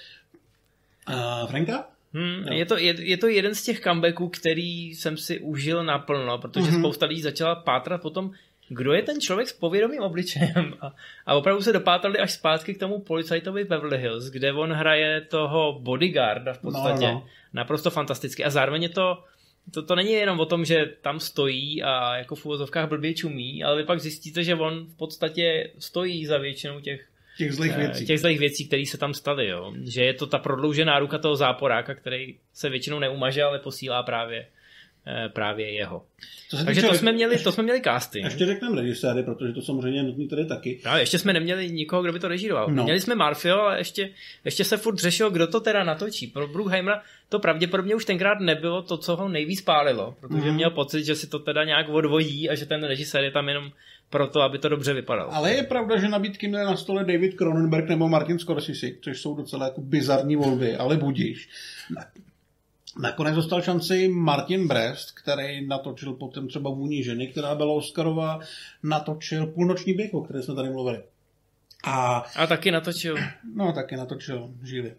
uh, 1.09 1.51
Franka? 1.51 1.98
Hmm, 2.15 2.53
je, 2.53 2.67
to, 2.67 2.77
je, 2.77 2.95
je 2.99 3.17
to 3.17 3.29
jeden 3.29 3.55
z 3.55 3.63
těch 3.63 3.81
comebacků, 3.81 4.29
který 4.29 4.95
jsem 4.95 5.17
si 5.17 5.41
užil 5.41 5.85
naplno, 5.85 6.39
protože 6.39 6.71
mm-hmm. 6.71 6.79
spousta 6.79 7.07
lidí 7.07 7.21
začala 7.21 7.55
pátrat 7.55 8.03
potom, 8.03 8.33
kdo 8.69 8.93
je 8.93 9.03
ten 9.03 9.21
člověk 9.21 9.49
s 9.49 9.53
povědomým 9.53 10.01
obličejem. 10.01 10.75
A, 10.81 10.95
a 11.27 11.35
opravdu 11.35 11.63
se 11.63 11.73
dopátrali 11.73 12.19
až 12.19 12.33
zpátky 12.33 12.75
k 12.75 12.79
tomu 12.79 12.99
policajtovi 12.99 13.65
Beverly 13.65 13.99
Hills, 13.99 14.25
kde 14.25 14.53
on 14.53 14.73
hraje 14.73 15.21
toho 15.21 15.81
bodyguarda 15.81 16.53
v 16.53 16.59
podstatě. 16.59 17.07
No, 17.07 17.13
no. 17.13 17.27
Naprosto 17.53 17.91
fantasticky. 17.91 18.45
A 18.45 18.51
zároveň 18.51 18.83
je 18.83 18.89
to, 18.89 19.25
to, 19.75 19.83
to 19.83 19.95
není 19.95 20.13
jenom 20.13 20.41
o 20.41 20.47
tom, 20.47 20.65
že 20.65 20.93
tam 21.01 21.21
stojí 21.21 21.83
a 21.83 22.17
jako 22.17 22.35
v 22.35 22.47
úvozovkách 22.47 22.89
blbě 22.89 23.15
čumí, 23.15 23.65
ale 23.65 23.77
vy 23.77 23.85
pak 23.85 24.01
zjistíte, 24.01 24.45
že 24.45 24.55
on 24.55 24.87
v 24.87 24.97
podstatě 24.97 25.71
stojí 25.79 26.27
za 26.27 26.39
většinou 26.39 26.81
těch 26.81 27.09
těch 27.39 27.53
zlých 27.53 27.73
eh, 27.75 27.81
věcí. 27.81 28.07
Těch 28.07 28.21
zlých 28.21 28.39
věcí, 28.39 28.67
které 28.67 28.87
se 28.87 28.99
tam 28.99 29.15
staly, 29.15 29.49
jo. 29.49 29.73
Že 29.83 30.05
je 30.05 30.15
to 30.15 30.27
ta 30.27 30.39
prodloužená 30.39 30.99
ruka 30.99 31.19
toho 31.19 31.37
záporáka, 31.37 31.95
který 31.95 32.37
se 32.53 32.71
většinou 32.71 32.99
neumaže, 32.99 33.43
ale 33.43 33.59
posílá 33.59 34.03
právě 34.03 34.47
eh, 35.07 35.29
právě 35.29 35.73
jeho. 35.73 36.07
Takže 36.65 36.83
to 36.83 36.95
jsme, 36.95 37.13
měli, 37.13 37.39
to 37.39 37.53
jsme 37.53 37.63
měli 37.63 37.81
casting. 37.81 38.25
Ještě 38.25 38.47
řekneme 38.47 38.81
režiséry, 38.81 39.23
protože 39.23 39.53
to 39.53 39.63
samozřejmě 39.63 40.03
nutný 40.03 40.29
tady 40.29 40.47
taky. 40.47 40.81
No, 40.85 40.99
ještě 40.99 41.19
jsme 41.19 41.33
neměli 41.33 41.71
nikoho, 41.71 42.03
kdo 42.03 42.13
by 42.13 42.21
to 42.21 42.29
režíroval. 42.29 42.71
No. 42.71 42.85
Měli 42.85 43.01
jsme 43.01 43.15
Marfio, 43.15 43.59
ale 43.59 43.79
ještě, 43.79 44.11
ještě 44.45 44.65
se 44.65 44.77
furt 44.77 44.99
řešilo, 44.99 45.31
kdo 45.31 45.47
to 45.47 45.61
teda 45.61 45.85
natočí. 45.85 46.27
Pro 46.27 46.49
Bruckheimera 46.49 47.03
to 47.29 47.39
pravděpodobně 47.39 47.95
už 47.95 48.05
tenkrát 48.05 48.41
nebylo 48.41 48.83
to, 48.83 48.97
co 48.97 49.17
ho 49.17 49.29
nejvíc 49.29 49.61
pálilo, 49.61 50.15
protože 50.21 50.51
mm. 50.51 50.55
měl 50.55 50.71
pocit, 50.71 51.05
že 51.05 51.15
si 51.15 51.27
to 51.27 51.39
teda 51.39 51.65
nějak 51.65 51.89
odvojí 51.89 52.51
a 52.51 52.55
že 52.55 52.67
ten 52.67 52.85
režisér 52.85 53.25
je 53.25 53.31
tam 53.31 53.49
jenom 53.49 53.73
proto, 54.11 54.41
aby 54.41 54.59
to 54.59 54.69
dobře 54.69 54.95
vypadalo. 54.95 55.35
Ale 55.35 55.53
je 55.53 55.63
pravda, 55.63 56.01
že 56.01 56.09
nabídky 56.09 56.49
měl 56.49 56.65
na 56.65 56.77
stole 56.77 57.05
David 57.05 57.35
Cronenberg 57.35 57.89
nebo 57.89 58.09
Martin 58.09 58.39
Scorsese, 58.39 58.87
což 59.01 59.21
jsou 59.21 59.35
docela 59.35 59.65
jako 59.65 59.81
bizarní 59.81 60.37
volby, 60.37 60.77
ale 60.77 60.97
budíš. 60.97 61.49
Nakonec 63.01 63.35
dostal 63.35 63.63
šanci 63.63 64.09
Martin 64.09 64.69
Brest, 64.69 65.11
který 65.11 65.67
natočil 65.67 66.13
potom 66.13 66.49
třeba 66.49 66.71
Vůní 66.71 67.03
ženy, 67.03 67.27
která 67.29 67.55
byla 67.55 67.73
Oscarová, 67.73 68.41
natočil 68.83 69.47
Půlnoční 69.47 69.95
běh, 69.95 70.15
o 70.15 70.23
které 70.23 70.43
jsme 70.43 70.55
tady 70.55 70.71
mluvili. 70.71 71.03
A, 71.85 72.25
a 72.37 72.47
taky 72.47 72.71
natočil. 72.71 73.17
No, 73.55 73.73
taky 73.73 73.97
natočil 73.97 74.51
živě. 74.65 74.95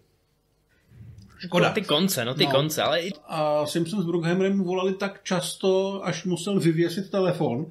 Škoda. 1.39 1.67
No, 1.67 1.73
ty 1.73 1.81
konce, 1.81 2.25
no 2.25 2.33
ty 2.33 2.45
no. 2.45 2.51
konce, 2.51 2.83
ale... 2.83 3.01
A 3.27 3.65
Simpson 3.65 4.01
s 4.01 4.05
Brookheimerem 4.05 4.63
volali 4.63 4.93
tak 4.93 5.23
často, 5.23 6.01
až 6.05 6.25
musel 6.25 6.59
vyvěsit 6.59 7.11
telefon, 7.11 7.65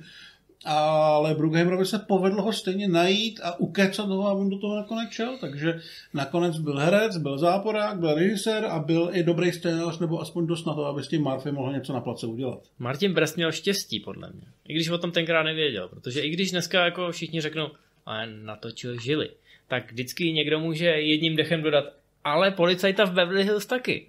ale 0.69 1.35
Brugheimerovi 1.35 1.87
se 1.87 1.99
povedlo 1.99 2.43
ho 2.43 2.53
stejně 2.53 2.89
najít 2.89 3.41
a 3.45 3.61
ukecat 3.61 4.09
ho 4.09 4.27
a 4.27 4.33
on 4.33 4.51
do 4.51 4.59
toho 4.59 4.77
nakonec 4.77 5.11
šel, 5.11 5.39
takže 5.41 5.81
nakonec 6.15 6.59
byl 6.59 6.79
herec, 6.79 7.17
byl 7.17 7.39
záporák, 7.39 7.99
byl 7.99 8.15
režisér 8.15 8.65
a 8.65 8.79
byl 8.79 9.11
i 9.13 9.23
dobrý 9.23 9.53
scénář, 9.53 9.99
nebo 9.99 10.21
aspoň 10.21 10.47
dost 10.47 10.67
na 10.67 10.75
to, 10.75 10.85
aby 10.85 11.03
s 11.03 11.09
tím 11.09 11.23
Murphy 11.23 11.53
mohl 11.53 11.73
něco 11.73 11.93
na 11.93 12.01
place 12.01 12.27
udělat. 12.27 12.59
Martin 12.79 13.13
Brest 13.13 13.37
měl 13.37 13.53
štěstí, 13.53 14.01
podle 14.01 14.31
mě. 14.31 14.47
I 14.69 14.75
když 14.75 14.89
o 14.89 14.99
tom 14.99 15.13
tenkrát 15.13 15.43
nevěděl, 15.43 15.89
protože 15.89 16.21
i 16.21 16.31
když 16.31 16.51
dneska 16.51 16.85
jako 16.85 17.13
všichni 17.13 17.41
řeknou, 17.41 17.71
ale 18.07 18.27
natočil 18.27 19.01
žili, 19.01 19.31
tak 19.69 19.93
vždycky 19.93 20.33
někdo 20.33 20.61
může 20.61 20.87
jedním 20.87 21.37
dechem 21.37 21.63
dodat, 21.63 21.85
ale 22.25 22.51
policajta 22.51 23.05
v 23.05 23.13
Beverly 23.13 23.45
Hills 23.45 23.67
taky. 23.67 24.07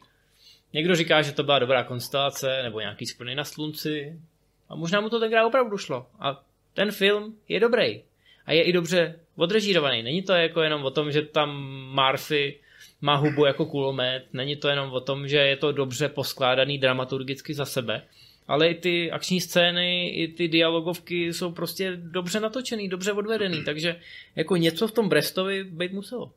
Někdo 0.74 0.96
říká, 0.96 1.22
že 1.22 1.32
to 1.32 1.44
byla 1.44 1.60
dobrá 1.60 1.84
konstelace, 1.84 2.64
nebo 2.64 2.80
nějaký 2.80 3.06
splny 3.06 3.36
na 3.36 3.44
slunci, 3.44 4.20
a 4.70 4.76
možná 4.76 5.02
mu 5.02 5.10
to 5.10 5.20
tenkrát 5.20 5.46
opravdu 5.46 5.78
šlo. 5.78 6.06
A 6.20 6.44
ten 6.80 6.92
film 6.92 7.36
je 7.50 7.60
dobrý. 7.60 8.02
A 8.46 8.52
je 8.54 8.64
i 8.64 8.74
dobře 8.74 9.16
odrežírovaný. 9.36 10.04
Není 10.04 10.22
to 10.22 10.34
jako 10.34 10.62
jenom 10.62 10.84
o 10.84 10.92
tom, 10.92 11.12
že 11.12 11.22
tam 11.22 11.50
Murphy 11.94 12.60
má 13.02 13.16
hubu 13.16 13.46
jako 13.46 13.66
kulomet. 13.66 14.24
Není 14.34 14.56
to 14.56 14.70
jenom 14.70 14.92
o 14.92 15.00
tom, 15.00 15.28
že 15.28 15.38
je 15.38 15.58
to 15.58 15.72
dobře 15.72 16.10
poskládaný 16.10 16.78
dramaturgicky 16.78 17.54
za 17.54 17.66
sebe. 17.66 18.02
Ale 18.48 18.68
i 18.68 18.76
ty 18.76 19.12
akční 19.12 19.42
scény, 19.42 20.10
i 20.10 20.28
ty 20.28 20.48
dialogovky 20.48 21.34
jsou 21.34 21.52
prostě 21.52 21.96
dobře 21.96 22.40
natočený, 22.40 22.90
dobře 22.90 23.12
odvedený. 23.12 23.64
Takže 23.66 23.96
jako 24.36 24.56
něco 24.56 24.88
v 24.88 24.92
tom 24.92 25.10
Brestovi 25.10 25.64
být 25.64 25.92
muselo. 25.94 26.32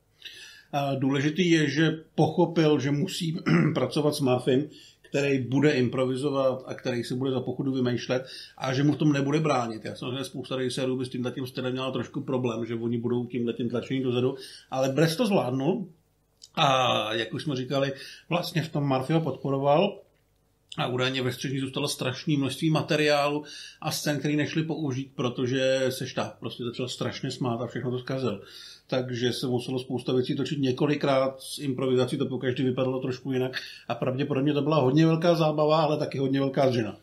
Důležitý 0.98 1.50
je, 1.50 1.70
že 1.70 1.98
pochopil, 2.14 2.81
že 2.81 2.90
musí 2.90 3.38
pracovat 3.74 4.14
s 4.14 4.20
Murphym, 4.20 4.70
který 5.12 5.38
bude 5.38 5.72
improvizovat 5.72 6.62
a 6.66 6.75
který 6.75 7.05
si 7.05 7.14
bude 7.14 7.31
za 7.31 7.40
pochodu 7.40 7.72
vymýšlet 7.72 8.27
a 8.59 8.75
že 8.75 8.83
mu 8.83 8.92
v 8.92 8.96
tom 8.96 9.12
nebude 9.12 9.40
bránit. 9.40 9.85
Já 9.85 9.94
samozřejmě 9.94 10.25
spousta 10.25 10.57
režisérů 10.57 10.96
by 10.96 11.05
s 11.05 11.09
tím 11.09 11.33
tím 11.35 11.46
stylem 11.46 11.72
měla 11.72 11.90
trošku 11.90 12.20
problém, 12.20 12.66
že 12.66 12.75
oni 12.75 12.98
budou 12.98 13.27
tímhle 13.27 13.53
tím 13.53 13.70
tlačení 13.70 14.03
dozadu, 14.03 14.37
ale 14.70 14.88
Brest 14.88 15.16
to 15.16 15.27
zvládnul 15.27 15.88
a 16.55 17.14
jak 17.14 17.35
už 17.35 17.42
jsme 17.42 17.57
říkali, 17.57 17.92
vlastně 18.29 18.62
v 18.62 18.68
tom 18.68 19.05
ho 19.12 19.20
podporoval 19.20 19.98
a 20.79 20.87
údajně 20.87 21.22
ve 21.22 21.33
střední 21.33 21.61
zůstalo 21.61 21.88
strašné 21.88 22.37
množství 22.37 22.70
materiálu 22.70 23.44
a 23.81 23.90
scén, 23.90 24.18
který 24.18 24.37
nešli 24.37 24.62
použít, 24.62 25.12
protože 25.14 25.87
se 25.88 26.07
štáb 26.07 26.38
prostě 26.40 26.64
začal 26.64 26.88
strašně 26.88 27.31
smát 27.31 27.61
a 27.61 27.66
všechno 27.66 27.90
to 27.90 27.98
zkazil. 27.98 28.42
Takže 28.87 29.33
se 29.33 29.47
muselo 29.47 29.79
spousta 29.79 30.12
věcí 30.12 30.37
točit 30.37 30.59
několikrát, 30.59 31.40
s 31.40 31.59
improvizací 31.59 32.16
to 32.16 32.27
po 32.27 32.38
každý 32.38 32.64
vypadalo 32.64 33.01
trošku 33.01 33.33
jinak 33.33 33.53
a 33.88 33.95
pravděpodobně 33.95 34.53
to 34.53 34.62
byla 34.62 34.81
hodně 34.81 35.07
velká 35.07 35.35
zábava, 35.35 35.83
ale 35.83 35.99
taky 35.99 36.18
hodně 36.18 36.40
velká 36.40 36.71
zřina. 36.71 36.97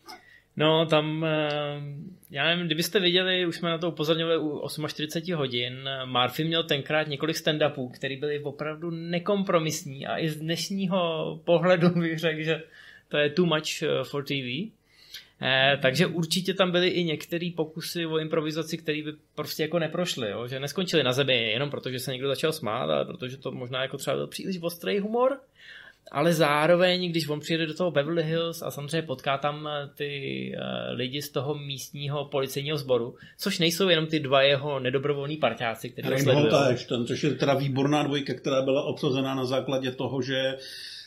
No, 0.58 0.86
tam, 0.86 1.26
eh, 1.26 1.82
já 2.32 2.44
nevím, 2.48 2.66
kdybyste 2.66 3.00
viděli, 3.00 3.46
už 3.46 3.56
jsme 3.56 3.70
na 3.70 3.78
to 3.78 3.90
upozorňovali 3.90 4.38
u 4.38 4.88
48 4.88 5.36
hodin, 5.36 5.90
Murphy 6.06 6.44
měl 6.44 6.64
tenkrát 6.64 7.08
několik 7.08 7.36
stand-upů, 7.36 7.92
které 7.92 8.18
byly 8.18 8.44
opravdu 8.44 8.90
nekompromisní 8.90 10.08
a 10.08 10.18
i 10.18 10.30
z 10.30 10.38
dnešního 10.38 11.40
pohledu 11.44 11.90
bych 11.90 12.20
řekl, 12.20 12.44
že 12.44 12.64
to 13.08 13.18
je 13.18 13.30
too 13.30 13.46
much 13.46 13.84
eh, 13.84 14.04
for 14.04 14.24
TV. 14.24 14.79
Eh, 15.42 15.78
takže 15.82 16.08
určitě 16.08 16.54
tam 16.54 16.72
byly 16.72 16.88
i 16.88 17.04
některé 17.04 17.50
pokusy 17.56 18.06
o 18.06 18.18
improvizaci, 18.18 18.78
které 18.78 19.04
by 19.04 19.12
prostě 19.36 19.64
jako 19.64 19.80
neprošly, 19.80 20.30
jo? 20.30 20.48
že 20.48 20.60
neskončily 20.60 21.04
na 21.04 21.14
zemi 21.14 21.52
jenom 21.52 21.70
proto, 21.70 21.92
že 21.92 22.00
se 22.00 22.12
někdo 22.12 22.28
začal 22.28 22.54
smát, 22.54 22.90
ale 22.90 23.06
protože 23.06 23.38
to 23.38 23.52
možná 23.52 23.82
jako 23.82 23.98
třeba 23.98 24.16
byl 24.16 24.28
příliš 24.28 24.60
ostrý 24.62 25.00
humor, 25.00 25.40
ale 26.12 26.34
zároveň, 26.34 27.10
když 27.10 27.30
on 27.30 27.40
přijede 27.40 27.66
do 27.66 27.74
toho 27.74 27.92
Beverly 27.92 28.24
Hills 28.24 28.62
a 28.62 28.72
samozřejmě 28.72 29.02
potká 29.02 29.38
tam 29.38 29.68
eh, 29.68 29.90
ty 29.96 30.52
uh, 30.56 30.98
lidi 30.98 31.22
z 31.22 31.30
toho 31.30 31.56
místního 31.56 32.26
policejního 32.26 32.78
sboru, 32.78 33.16
což 33.38 33.60
nejsou 33.60 33.90
jenom 33.90 34.08
ty 34.08 34.20
dva 34.20 34.42
jeho 34.42 34.80
nedobrovolní 34.80 35.38
parťáci, 35.38 35.90
kteří 35.90 36.08
ho 36.10 36.20
sledují. 36.20 36.86
ten, 36.90 37.06
což 37.06 37.24
je 37.24 37.32
teda 37.32 37.54
výborná 37.54 38.04
dvojka, 38.04 38.34
která 38.34 38.62
byla 38.62 38.84
obsazená 38.84 39.36
na 39.36 39.46
základě 39.46 39.92
toho, 39.92 40.22
že 40.22 40.58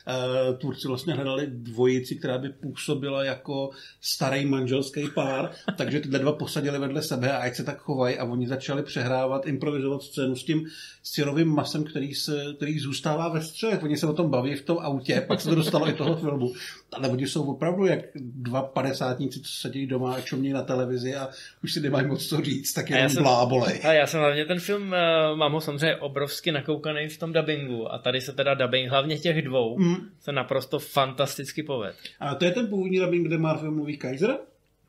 uh, 0.06 0.58
Turci 0.58 0.88
vlastně 0.88 1.14
hledali 1.14 1.46
dvojici, 1.46 2.16
která 2.16 2.38
by 2.38 2.48
působila 2.48 3.24
jako 3.24 3.70
starý 4.00 4.46
manželský 4.46 5.08
pár, 5.14 5.50
takže 5.76 6.00
tyhle 6.00 6.18
dva 6.18 6.32
posadili 6.32 6.78
vedle 6.78 7.02
sebe 7.02 7.32
a 7.32 7.42
ať 7.42 7.54
se 7.54 7.64
tak 7.64 7.78
chovají 7.78 8.18
a 8.18 8.24
oni 8.24 8.48
začali 8.48 8.82
přehrávat, 8.82 9.46
improvizovat 9.46 10.02
scénu 10.02 10.36
s 10.36 10.44
tím 10.44 10.66
syrovým 11.02 11.48
masem, 11.48 11.84
který, 11.84 12.14
se, 12.14 12.44
který 12.56 12.78
zůstává 12.78 13.28
ve 13.28 13.42
střelech. 13.42 13.82
Oni 13.82 13.96
se 13.96 14.06
o 14.06 14.12
tom 14.12 14.30
baví 14.30 14.54
v 14.54 14.62
tom 14.62 14.78
autě, 14.78 15.24
pak 15.28 15.40
se 15.40 15.48
to 15.48 15.54
dostalo 15.54 15.88
i 15.88 15.92
toho 15.92 16.16
filmu. 16.16 16.52
Ale 16.92 17.08
oni 17.08 17.26
jsou 17.26 17.42
opravdu 17.42 17.86
jak 17.86 17.98
dva 18.14 18.62
padesátníci, 18.62 19.40
co 19.40 19.50
sedí 19.52 19.86
doma 19.86 20.14
a 20.14 20.20
čumní 20.20 20.52
na 20.52 20.62
televizi 20.62 21.14
a 21.14 21.28
už 21.64 21.72
si 21.72 21.80
nemají 21.80 22.06
moc 22.06 22.26
co 22.26 22.40
říct, 22.40 22.72
tak 22.72 22.90
jenom 22.90 23.08
jsem, 23.08 23.22
blábolej. 23.22 23.80
A 23.84 23.92
já 23.92 24.06
jsem 24.06 24.20
hlavně 24.20 24.44
ten 24.44 24.60
film, 24.60 24.82
uh, 24.82 25.38
mám 25.38 25.52
ho 25.52 25.60
samozřejmě 25.60 25.96
obrovsky 25.96 26.52
nakoukaný 26.52 27.08
v 27.08 27.18
tom 27.18 27.32
dubbingu 27.32 27.92
a 27.92 27.98
tady 27.98 28.20
se 28.20 28.32
teda 28.32 28.54
dubbing 28.54 28.90
hlavně 28.90 29.18
těch 29.18 29.42
dvou 29.42 29.78
mm. 29.78 29.96
se 30.20 30.32
naprosto 30.32 30.78
fantasticky 30.78 31.62
poved. 31.62 31.96
A 32.20 32.34
to 32.34 32.44
je 32.44 32.50
ten 32.50 32.66
původní 32.66 32.98
dubbing, 32.98 33.26
kde 33.26 33.38
Marvel 33.38 33.70
mluví 33.70 33.96
Kaiser? 33.96 34.38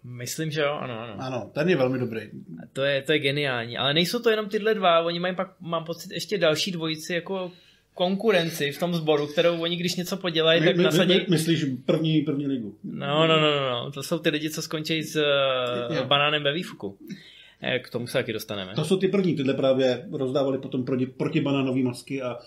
Myslím, 0.03 0.51
že 0.51 0.61
jo, 0.61 0.71
ano, 0.71 0.99
ano. 0.99 1.15
Ano, 1.19 1.51
ten 1.53 1.69
je 1.69 1.75
velmi 1.75 1.99
dobrý. 1.99 2.21
To 2.73 2.83
je, 2.83 3.01
to 3.01 3.11
je 3.11 3.19
geniální, 3.19 3.77
ale 3.77 3.93
nejsou 3.93 4.19
to 4.19 4.29
jenom 4.29 4.49
tyhle 4.49 4.73
dva, 4.73 5.01
oni 5.01 5.19
mají 5.19 5.35
pak, 5.35 5.61
mám 5.61 5.83
pocit, 5.83 6.11
ještě 6.11 6.37
další 6.37 6.71
dvojici 6.71 7.13
jako 7.13 7.51
konkurenci 7.93 8.71
v 8.71 8.79
tom 8.79 8.93
sboru, 8.93 9.27
kterou 9.27 9.61
oni 9.61 9.75
když 9.75 9.95
něco 9.95 10.17
podělají, 10.17 10.61
my, 10.61 10.67
tak 10.67 10.77
my, 10.77 10.83
nasadí... 10.83 11.13
My, 11.13 11.25
myslíš 11.29 11.65
první, 11.85 12.21
první 12.21 12.47
ligu? 12.47 12.77
No, 12.83 13.27
no, 13.27 13.39
no, 13.39 13.51
no, 13.51 13.69
no, 13.69 13.91
to 13.91 14.03
jsou 14.03 14.19
ty 14.19 14.29
lidi, 14.29 14.49
co 14.49 14.61
skončí 14.61 15.03
s 15.03 15.15
uh, 15.15 16.07
banánem 16.07 16.43
ve 16.43 16.53
výfuku. 16.53 16.97
Eh, 17.61 17.79
k 17.79 17.89
tomu 17.89 18.07
se 18.07 18.13
taky 18.13 18.33
dostaneme. 18.33 18.73
To 18.75 18.85
jsou 18.85 18.97
ty 18.97 19.07
první, 19.07 19.35
tyhle 19.35 19.53
právě 19.53 20.07
rozdávali 20.11 20.57
potom 20.57 20.85
proti, 20.85 21.05
proti 21.05 21.41
banánové 21.41 21.81
masky 21.81 22.21
a 22.21 22.37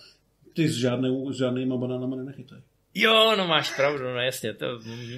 ty 0.52 0.68
s, 0.68 0.76
žádnou, 0.76 1.32
s 1.32 1.36
žádnýma 1.36 1.76
banánama 1.76 2.16
nenechytají. 2.16 2.62
Jo, 2.98 3.34
no 3.36 3.46
máš 3.46 3.76
pravdu, 3.76 4.04
no 4.04 4.20
jasně, 4.20 4.54
to, 4.54 4.66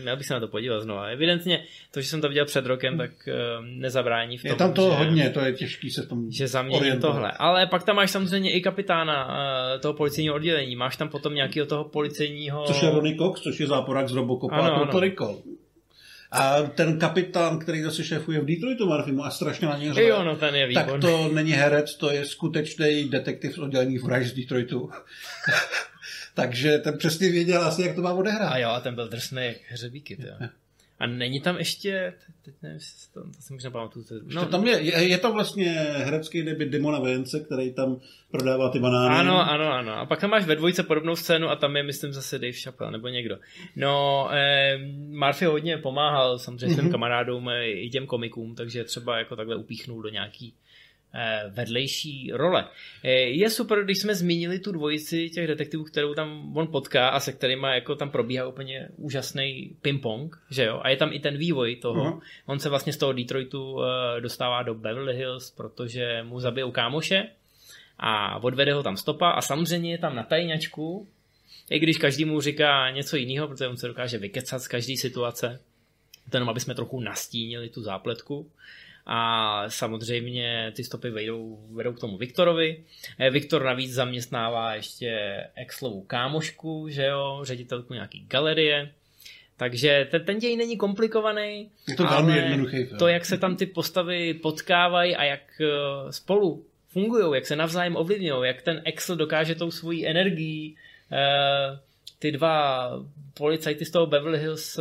měl 0.02 0.16
bych 0.16 0.26
se 0.26 0.34
na 0.34 0.40
to 0.40 0.48
podívat 0.48 0.80
znovu. 0.80 1.00
Evidentně 1.00 1.64
to, 1.90 2.00
že 2.00 2.08
jsem 2.08 2.20
to 2.20 2.28
viděl 2.28 2.44
před 2.44 2.66
rokem, 2.66 2.98
tak 2.98 3.10
uh, 3.10 3.64
nezabrání 3.64 4.38
v 4.38 4.42
tom, 4.42 4.50
Je 4.50 4.56
tam 4.56 4.72
to 4.72 4.90
že, 4.90 4.96
hodně, 4.96 5.30
to 5.30 5.40
je 5.40 5.52
těžký 5.52 5.90
se 5.90 6.02
v 6.02 6.08
tom 6.08 6.30
Že 6.30 6.48
zamění 6.48 7.00
tohle. 7.00 7.32
Ale 7.32 7.66
pak 7.66 7.84
tam 7.84 7.96
máš 7.96 8.10
samozřejmě 8.10 8.52
i 8.52 8.60
kapitána 8.60 9.26
uh, 9.26 9.80
toho 9.80 9.94
policejního 9.94 10.34
oddělení. 10.34 10.76
Máš 10.76 10.96
tam 10.96 11.08
potom 11.08 11.34
nějakého 11.34 11.66
toho 11.66 11.84
policejního... 11.84 12.64
Což 12.66 12.82
je 12.82 12.90
Ronnie 12.90 13.16
Cox, 13.16 13.40
což 13.40 13.60
je 13.60 13.66
záporák 13.66 14.08
z 14.08 14.12
Robocopa 14.12 14.56
ano, 14.56 14.74
a 14.74 14.78
Puerto 14.78 15.00
Rico. 15.00 15.42
A 16.32 16.62
ten 16.62 16.98
kapitán, 16.98 17.58
který 17.58 17.82
zase 17.82 18.04
šéfuje 18.04 18.40
v 18.40 18.44
Detroitu 18.44 18.88
Marfimu 18.88 19.24
a 19.24 19.30
strašně 19.30 19.68
na 19.68 19.78
něj 19.78 19.92
řve, 19.92 20.04
jo, 20.04 20.24
no, 20.24 20.36
ten 20.36 20.54
je 20.54 20.74
tak 20.74 21.00
to 21.00 21.30
není 21.32 21.52
herec, 21.52 21.96
to 21.96 22.10
je 22.10 22.24
skutečný 22.24 23.08
detektiv 23.08 23.54
z 23.54 23.58
oddělení 23.58 23.98
vražd 23.98 24.28
z 24.28 24.32
Detroitu. 24.32 24.90
Takže 26.38 26.78
ten 26.78 26.98
přesně 26.98 27.30
věděl 27.30 27.62
asi, 27.62 27.82
jak 27.82 27.94
to 27.94 28.02
má 28.02 28.12
odehrát. 28.12 28.52
A 28.52 28.58
jo, 28.58 28.68
a 28.68 28.80
ten 28.80 28.94
byl 28.94 29.08
drsný 29.08 29.44
jak 29.44 29.56
hřebíky. 29.68 30.18
A 30.98 31.06
není 31.06 31.40
tam 31.40 31.58
ještě, 31.58 32.14
teď 32.44 32.54
nevím, 32.62 32.78
to, 33.14 33.20
to 33.20 33.42
si 33.42 33.52
možná 33.52 33.70
pamatuju. 33.70 34.04
No, 34.34 34.46
tam 34.46 34.66
je, 34.66 34.80
je, 34.80 35.08
je, 35.08 35.18
to 35.18 35.32
vlastně 35.32 35.70
herecký 35.96 36.42
debit 36.42 36.68
Dimona 36.68 37.00
Vence, 37.00 37.40
který 37.40 37.72
tam 37.72 38.00
prodává 38.30 38.70
ty 38.70 38.78
banány. 38.78 39.14
Ano, 39.14 39.50
ano, 39.50 39.72
ano. 39.72 39.92
A 39.92 40.06
pak 40.06 40.20
tam 40.20 40.30
máš 40.30 40.44
ve 40.44 40.56
dvojce 40.56 40.82
podobnou 40.82 41.16
scénu 41.16 41.48
a 41.48 41.56
tam 41.56 41.76
je, 41.76 41.82
myslím, 41.82 42.12
zase 42.12 42.38
Dave 42.38 42.52
Chappelle 42.52 42.92
nebo 42.92 43.08
někdo. 43.08 43.38
No, 43.76 44.28
eh, 44.32 44.78
Murphy 45.08 45.44
hodně 45.44 45.78
pomáhal 45.78 46.38
samozřejmě 46.38 46.66
mm-hmm. 46.66 46.78
svým 46.78 46.90
kamarádům 46.90 47.50
i 47.64 47.90
těm 47.90 48.06
komikům, 48.06 48.54
takže 48.54 48.84
třeba 48.84 49.18
jako 49.18 49.36
takhle 49.36 49.56
upíchnul 49.56 50.02
do 50.02 50.08
nějaký 50.08 50.54
vedlejší 51.48 52.30
role. 52.34 52.68
Eh, 53.04 53.10
je 53.12 53.50
super, 53.50 53.84
když 53.84 53.98
jsme 53.98 54.14
zmínili 54.14 54.58
tu 54.58 54.72
dvojici 54.72 55.30
těch 55.30 55.46
detektivů, 55.46 55.84
kterou 55.84 56.14
tam 56.14 56.56
on 56.56 56.66
potká 56.66 57.08
a 57.08 57.20
se 57.20 57.32
kterými 57.32 57.66
jako 57.74 57.94
tam 57.94 58.10
probíhá 58.10 58.46
úplně 58.46 58.88
úžasný 58.96 59.76
ping-pong, 59.82 60.36
že 60.50 60.64
jo? 60.64 60.80
A 60.82 60.88
je 60.88 60.96
tam 60.96 61.12
i 61.12 61.20
ten 61.20 61.36
vývoj 61.36 61.76
toho. 61.76 62.04
Uh-huh. 62.04 62.20
On 62.46 62.58
se 62.58 62.68
vlastně 62.68 62.92
z 62.92 62.96
toho 62.96 63.12
Detroitu 63.12 63.82
eh, 63.82 64.20
dostává 64.20 64.62
do 64.62 64.74
Beverly 64.74 65.16
Hills, 65.16 65.50
protože 65.50 66.22
mu 66.22 66.40
zabijou 66.40 66.70
kámoše 66.70 67.28
a 67.98 68.42
odvede 68.42 68.72
ho 68.72 68.82
tam 68.82 68.96
stopa 68.96 69.30
a 69.30 69.40
samozřejmě 69.40 69.92
je 69.92 69.98
tam 69.98 70.16
na 70.16 70.22
tajňačku, 70.22 71.08
i 71.70 71.78
když 71.78 71.98
každý 71.98 72.24
mu 72.24 72.40
říká 72.40 72.90
něco 72.90 73.16
jiného, 73.16 73.48
protože 73.48 73.68
on 73.68 73.76
se 73.76 73.88
dokáže 73.88 74.18
vykecat 74.18 74.62
z 74.62 74.68
každé 74.68 74.96
situace, 74.96 75.60
to 76.30 76.36
jenom 76.36 76.48
aby 76.48 76.60
jsme 76.60 76.74
trochu 76.74 77.00
nastínili 77.00 77.68
tu 77.68 77.82
zápletku 77.82 78.50
a 79.10 79.64
samozřejmě 79.68 80.72
ty 80.76 80.84
stopy 80.84 81.10
vedou, 81.10 81.58
vedou 81.72 81.92
k 81.92 82.00
tomu 82.00 82.16
Viktorovi. 82.16 82.84
Eh, 83.18 83.30
Viktor 83.30 83.64
navíc 83.64 83.92
zaměstnává 83.92 84.74
ještě 84.74 85.40
Exlovu 85.54 86.02
kámošku, 86.02 86.88
že 86.88 87.04
jo, 87.04 87.40
ředitelku 87.42 87.94
nějaký 87.94 88.26
galerie, 88.30 88.90
takže 89.56 90.08
ten, 90.10 90.24
ten 90.24 90.38
děj 90.38 90.56
není 90.56 90.76
komplikovaný. 90.76 91.70
Je 91.88 91.96
to 91.96 92.04
velmi 92.04 92.36
jednoduchý 92.36 92.84
film. 92.84 92.98
To, 92.98 93.08
jak 93.08 93.24
se 93.24 93.38
tam 93.38 93.56
ty 93.56 93.66
postavy 93.66 94.34
potkávají 94.34 95.16
a 95.16 95.24
jak 95.24 95.60
eh, 95.60 96.12
spolu 96.12 96.64
fungují, 96.88 97.34
jak 97.34 97.46
se 97.46 97.56
navzájem 97.56 97.96
ovlivňují, 97.96 98.46
jak 98.46 98.62
ten 98.62 98.82
Excel 98.84 99.16
dokáže 99.16 99.54
tou 99.54 99.70
svojí 99.70 100.06
energií 100.06 100.76
eh, 101.12 101.78
ty 102.18 102.32
dva 102.32 102.90
policajty 103.34 103.84
z 103.84 103.90
toho 103.90 104.06
Beverly 104.06 104.38
Hills 104.38 104.80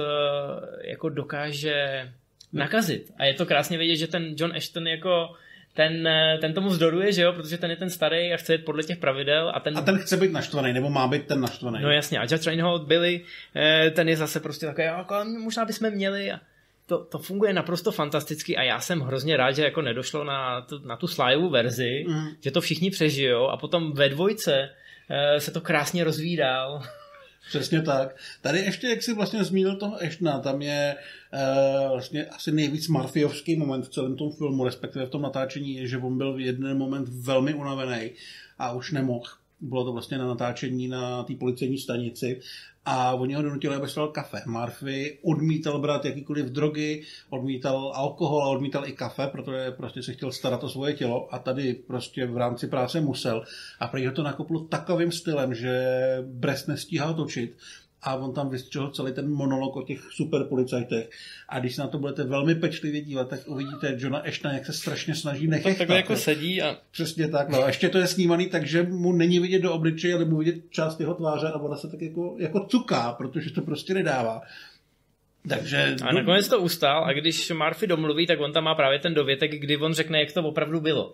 jako 0.84 1.10
dokáže 1.10 2.10
nakazit. 2.54 3.12
A 3.18 3.26
je 3.26 3.34
to 3.34 3.46
krásně 3.46 3.78
vidět, 3.78 3.96
že 3.96 4.08
ten 4.08 4.36
John 4.38 4.56
Ashton 4.56 4.88
jako 4.88 5.30
ten, 5.74 6.10
ten 6.42 6.54
tomu 6.54 6.70
zdoruje, 6.70 7.12
že 7.12 7.22
jo, 7.22 7.34
protože 7.34 7.58
ten 7.58 7.70
je 7.70 7.76
ten 7.76 7.90
starý 7.90 8.34
a 8.34 8.38
chce 8.38 8.54
jít 8.54 8.66
podle 8.66 8.84
těch 8.84 8.98
pravidel. 8.98 9.52
A 9.56 9.60
ten, 9.60 9.78
a 9.78 9.82
ten 9.82 9.98
chce 9.98 10.18
být 10.18 10.32
naštvaný, 10.32 10.74
nebo 10.74 10.90
má 10.90 11.08
být 11.08 11.26
ten 11.26 11.42
naštvaný. 11.42 11.80
No 11.82 11.92
jasně, 11.92 12.20
a 12.20 12.22
Judge 12.22 12.46
Reinhold 12.46 12.88
Billy, 12.88 13.22
eh, 13.56 13.92
ten 13.92 14.10
je 14.10 14.18
zase 14.18 14.40
prostě 14.40 14.66
takový, 14.66 14.88
jako, 14.88 15.16
možná 15.44 15.66
bychom 15.66 15.90
měli. 15.90 16.32
A 16.32 16.40
to, 16.86 17.04
to 17.04 17.20
funguje 17.20 17.54
naprosto 17.54 17.92
fantasticky 17.92 18.58
a 18.58 18.64
já 18.64 18.80
jsem 18.80 19.00
hrozně 19.00 19.38
rád, 19.38 19.52
že 19.52 19.64
jako 19.64 19.82
nedošlo 19.82 20.24
na 20.24 20.62
tu, 20.62 20.80
na 20.88 20.98
tu 20.98 21.08
slajovou 21.08 21.50
verzi, 21.50 22.06
mm. 22.08 22.28
že 22.42 22.52
to 22.52 22.62
všichni 22.62 22.92
přežijou 22.92 23.48
a 23.48 23.58
potom 23.58 23.94
ve 23.94 24.10
dvojce 24.10 24.70
eh, 25.10 25.40
se 25.40 25.52
to 25.52 25.62
krásně 25.62 26.04
rozvíjí 26.04 26.38
dál. 26.38 26.84
Přesně 27.48 27.82
tak. 27.82 28.16
Tady 28.42 28.60
ještě, 28.60 28.88
jak 28.88 29.04
jsi 29.04 29.14
vlastně 29.14 29.44
zmínil 29.44 29.76
toho 29.76 30.04
Eštna, 30.04 30.40
tam 30.40 30.62
je 30.62 30.96
uh, 31.34 31.92
vlastně 31.92 32.26
asi 32.26 32.52
nejvíc 32.52 32.88
marfiovský 32.88 33.56
moment 33.56 33.86
v 33.86 33.90
celém 33.90 34.16
tom 34.16 34.32
filmu, 34.32 34.66
respektive 34.66 35.06
v 35.06 35.10
tom 35.10 35.22
natáčení 35.22 35.76
je, 35.76 35.88
že 35.88 35.98
on 35.98 36.18
byl 36.18 36.34
v 36.34 36.40
jeden 36.40 36.78
moment 36.78 37.10
velmi 37.10 37.54
unavený 37.54 38.12
a 38.60 38.72
už 38.72 38.92
nemohl. 38.92 39.28
Bylo 39.62 39.86
to 39.86 39.94
vlastně 39.94 40.18
na 40.18 40.28
natáčení 40.28 40.88
na 40.88 41.24
té 41.24 41.36
policejní 41.36 41.78
stanici 41.78 42.42
a 42.86 43.14
oni 43.14 43.34
ho 43.34 43.42
donutili, 43.42 43.76
aby 43.76 43.88
stal 43.88 44.08
kafe. 44.08 44.42
Murphy 44.46 45.18
odmítal 45.22 45.80
brát 45.80 46.06
jakýkoliv 46.06 46.46
drogy, 46.46 47.04
odmítal 47.30 47.92
alkohol 47.96 48.44
a 48.44 48.50
odmítal 48.50 48.88
i 48.88 48.92
kafe, 48.92 49.28
protože 49.28 49.72
prostě 49.72 50.04
se 50.04 50.14
chtěl 50.14 50.32
starat 50.32 50.64
o 50.64 50.70
svoje 50.70 50.94
tělo 50.94 51.34
a 51.34 51.40
tady 51.40 51.74
prostě 51.74 52.26
v 52.26 52.38
rámci 52.38 52.68
práce 52.68 53.02
musel. 53.02 53.44
A 53.80 53.88
prý 53.88 54.06
ho 54.06 54.14
to 54.14 54.24
nakoplo 54.24 54.60
takovým 54.60 55.12
stylem, 55.12 55.54
že 55.54 55.98
Brest 56.22 56.68
nestíhal 56.68 57.14
točit 57.14 57.58
a 58.02 58.16
on 58.16 58.34
tam 58.34 58.50
vystřihl 58.50 58.90
celý 58.90 59.14
ten 59.14 59.32
monolog 59.32 59.76
o 59.76 59.82
těch 59.82 60.00
super 60.12 60.44
policajtech. 60.44 61.10
A 61.50 61.60
když 61.60 61.76
se 61.76 61.82
na 61.82 61.88
to 61.88 62.00
budete 62.00 62.24
velmi 62.24 62.56
pečlivě 62.56 63.02
dívat, 63.02 63.30
tak 63.30 63.40
uvidíte 63.48 63.96
Johna 63.98 64.20
Ashtona, 64.20 64.54
jak 64.54 64.66
se 64.66 64.74
strašně 64.74 65.16
snaží 65.16 65.48
nechechtat. 65.48 65.78
Takhle 65.78 65.96
jako 65.96 66.16
sedí 66.16 66.62
a... 66.62 66.78
Přesně 66.92 67.28
tak, 67.28 67.50
no. 67.50 67.64
A 67.64 67.68
ještě 67.68 67.90
to 67.90 67.98
je 67.98 68.08
snímaný, 68.08 68.48
takže 68.48 68.84
mu 68.84 69.14
není 69.14 69.40
vidět 69.40 69.60
do 69.60 69.74
obličeje, 69.74 70.16
ale 70.16 70.26
mu 70.26 70.38
vidět 70.38 70.56
část 70.70 71.00
jeho 71.00 71.14
tváře 71.14 71.48
a 71.48 71.60
ona 71.60 71.76
se 71.76 71.88
tak 71.88 72.02
jako, 72.02 72.36
jako 72.40 72.66
cuká, 72.66 73.12
protože 73.12 73.52
to 73.52 73.62
prostě 73.62 73.94
nedává. 73.94 74.42
Takže... 75.50 75.96
A 76.04 76.14
nakonec 76.14 76.48
to 76.48 76.60
ustál 76.60 77.06
a 77.06 77.14
když 77.14 77.52
Murphy 77.52 77.88
domluví, 77.88 78.28
tak 78.28 78.40
on 78.40 78.54
tam 78.54 78.64
má 78.64 78.76
právě 78.76 79.00
ten 79.00 79.14
dovětek, 79.14 79.52
kdy 79.52 79.78
on 79.78 79.94
řekne, 79.94 80.20
jak 80.20 80.34
to 80.34 80.44
opravdu 80.44 80.82
bylo. 80.82 81.14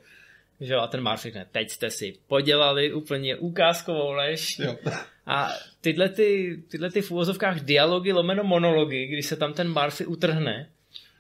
Že 0.60 0.76
a 0.76 0.88
ten 0.88 1.04
Murphy 1.04 1.22
řekne, 1.22 1.46
teď 1.52 1.70
jste 1.70 1.90
si 1.90 2.18
podělali 2.28 2.94
úplně 2.94 3.36
ukázkovou 3.36 4.12
lež. 4.12 4.60
Jo. 4.60 4.78
A 5.26 5.50
tyhle, 5.82 6.10
ty, 6.10 6.58
tyhle 6.68 6.92
ty 6.92 7.02
v 7.02 7.12
úvozovkách 7.12 7.60
dialogy 7.60 8.12
lomeno 8.12 8.44
monology, 8.44 9.08
kdy 9.08 9.24
se 9.24 9.36
tam 9.36 9.54
ten 9.54 9.74
Murphy 9.74 10.06
utrhne, 10.06 10.70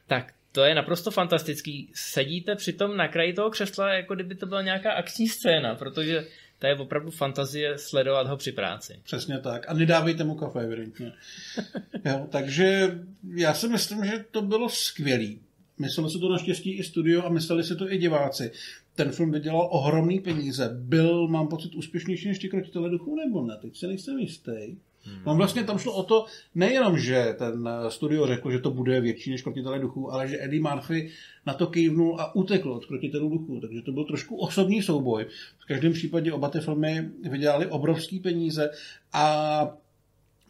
tak 0.08 0.34
to 0.52 0.64
je 0.64 0.76
naprosto 0.76 1.12
fantastický. 1.12 1.90
Sedíte 1.94 2.56
přitom 2.56 2.98
na 2.98 3.08
kraji 3.08 3.34
toho 3.34 3.50
křesla, 3.50 3.94
jako 3.94 4.16
kdyby 4.16 4.36
to 4.36 4.46
byla 4.46 4.62
nějaká 4.62 4.92
akční 4.92 5.28
scéna, 5.28 5.76
protože 5.76 6.28
to 6.60 6.68
je 6.68 6.76
opravdu 6.76 7.12
fantazie 7.12 7.78
sledovat 7.78 8.28
ho 8.28 8.38
při 8.38 8.52
práci. 8.52 9.00
Přesně 9.04 9.40
tak. 9.40 9.70
A 9.70 9.74
nedávejte 9.74 10.24
mu 10.24 10.36
kafe, 10.36 10.60
evidentně. 10.60 11.12
jo, 12.06 12.28
takže 12.32 13.00
já 13.36 13.54
si 13.54 13.68
myslím, 13.68 14.06
že 14.06 14.26
to 14.32 14.42
bylo 14.42 14.70
skvělý. 14.70 15.40
Mysleli 15.80 16.10
si 16.10 16.20
to 16.20 16.30
naštěstí 16.30 16.78
i 16.78 16.84
studio 16.84 17.26
a 17.26 17.30
mysleli 17.30 17.64
si 17.64 17.76
to 17.76 17.92
i 17.92 17.98
diváci. 17.98 18.52
Ten 18.96 19.12
film 19.12 19.32
vydělal 19.32 19.68
ohromný 19.72 20.20
peníze. 20.20 20.70
Byl, 20.82 21.28
mám 21.28 21.48
pocit, 21.48 21.76
úspěšnější 21.76 22.28
než 22.28 22.40
ti 22.40 22.50
krotitele 22.50 22.90
duchů, 22.90 23.16
nebo 23.16 23.46
ne? 23.46 23.58
Teď 23.62 23.78
se 23.78 23.88
nejsem 23.88 24.20
jistý. 24.20 24.78
Hmm. 25.06 25.20
No 25.26 25.36
vlastně 25.36 25.64
tam 25.64 25.78
šlo 25.78 25.94
o 25.94 26.04
to, 26.04 26.26
nejenom, 26.56 27.00
že 27.00 27.36
ten 27.38 27.70
studio 27.90 28.28
řekl, 28.28 28.52
že 28.52 28.60
to 28.60 28.72
bude 28.72 29.02
větší 29.02 29.32
než 29.32 29.42
krotitele 29.42 29.80
duchů, 29.80 30.12
ale 30.12 30.28
že 30.28 30.44
Eddie 30.44 30.62
Murphy 30.62 31.10
na 31.46 31.54
to 31.54 31.68
kývnul 31.68 32.22
a 32.22 32.36
utekl 32.36 32.72
od 32.72 32.86
krotitelů 32.86 33.30
duchů. 33.30 33.60
Takže 33.60 33.82
to 33.82 33.92
byl 33.92 34.04
trošku 34.04 34.36
osobní 34.36 34.82
souboj. 34.82 35.26
V 35.60 35.66
každém 35.66 35.94
případě 35.94 36.34
oba 36.34 36.50
ty 36.50 36.60
filmy 36.60 37.10
vydělali 37.30 37.68
obrovský 37.68 38.20
peníze 38.20 38.70
a 39.14 39.78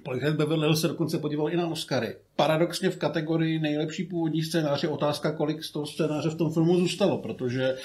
Policajt 0.04 0.36
Beverly 0.36 0.62
Hills 0.62 0.82
se 0.82 0.88
dokonce 0.88 1.18
podíval 1.18 1.50
i 1.50 1.58
na 1.58 1.68
Oscary. 1.68 2.16
Paradoxně 2.36 2.90
v 2.90 2.98
kategorii 2.98 3.60
nejlepší 3.60 4.04
původní 4.04 4.44
scénář 4.44 4.84
je 4.84 4.90
otázka, 4.90 5.32
kolik 5.32 5.64
z 5.64 5.72
toho 5.72 5.86
scénáře 5.86 6.30
v 6.30 6.36
tom 6.36 6.54
filmu 6.54 6.78
zůstalo, 6.78 7.18
protože 7.18 7.74
uh, 7.74 7.80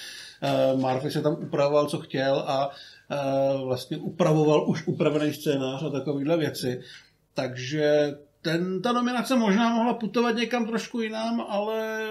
Murphy 0.76 1.10
se 1.10 1.22
tam 1.22 1.32
upravoval, 1.32 1.86
co 1.86 1.98
chtěl 1.98 2.44
a 2.46 2.68
uh, 2.68 3.66
vlastně 3.66 3.96
upravoval 3.96 4.70
už 4.70 4.86
upravený 4.86 5.32
scénář 5.32 5.82
a 5.82 5.90
takovéhle 5.90 6.36
věci. 6.36 6.80
Takže 7.34 8.14
ten, 8.42 8.82
ta 8.82 8.92
nominace 8.92 9.36
možná 9.36 9.74
mohla 9.74 9.94
putovat 9.94 10.36
někam 10.36 10.66
trošku 10.66 11.00
jinam, 11.00 11.40
ale 11.48 12.08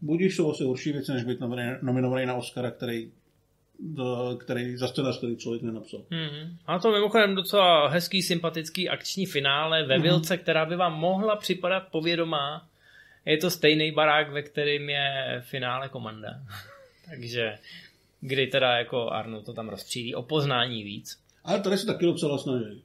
budíš 0.00 0.36
jsou 0.36 0.50
asi 0.50 0.64
horší 0.64 0.92
věci, 0.92 1.12
než 1.12 1.24
být 1.24 1.40
nominovaný 1.82 2.26
na 2.26 2.34
Oscara, 2.34 2.70
který 2.70 3.10
který 4.38 4.76
za 4.76 4.88
scénář, 4.88 5.18
který 5.18 5.36
člověk 5.36 5.62
nenapsal. 5.62 6.00
Mm-hmm. 6.00 6.56
A 6.66 6.78
to 6.78 6.90
mimochodem 6.90 7.34
docela 7.34 7.88
hezký, 7.88 8.22
sympatický 8.22 8.88
akční 8.88 9.26
finále 9.26 9.84
ve 9.84 9.98
mm-hmm. 9.98 10.02
Vilce, 10.02 10.36
která 10.36 10.66
by 10.66 10.76
vám 10.76 10.98
mohla 10.98 11.36
připadat 11.36 11.82
povědomá. 11.90 12.66
Je 13.24 13.36
to 13.36 13.50
stejný 13.50 13.92
barák, 13.92 14.32
ve 14.32 14.42
kterým 14.42 14.90
je 14.90 15.42
finále 15.44 15.88
komanda. 15.88 16.28
Takže 17.10 17.58
kdy 18.20 18.46
teda 18.46 18.76
jako 18.76 19.10
Arno 19.10 19.42
to 19.42 19.52
tam 19.52 19.68
rozstřílí 19.68 20.14
o 20.14 20.22
poznání 20.22 20.84
víc. 20.84 21.18
Ale 21.44 21.60
tady 21.60 21.78
se 21.78 21.86
taky 21.86 22.04
docela 22.04 22.38
snaží. 22.38 22.82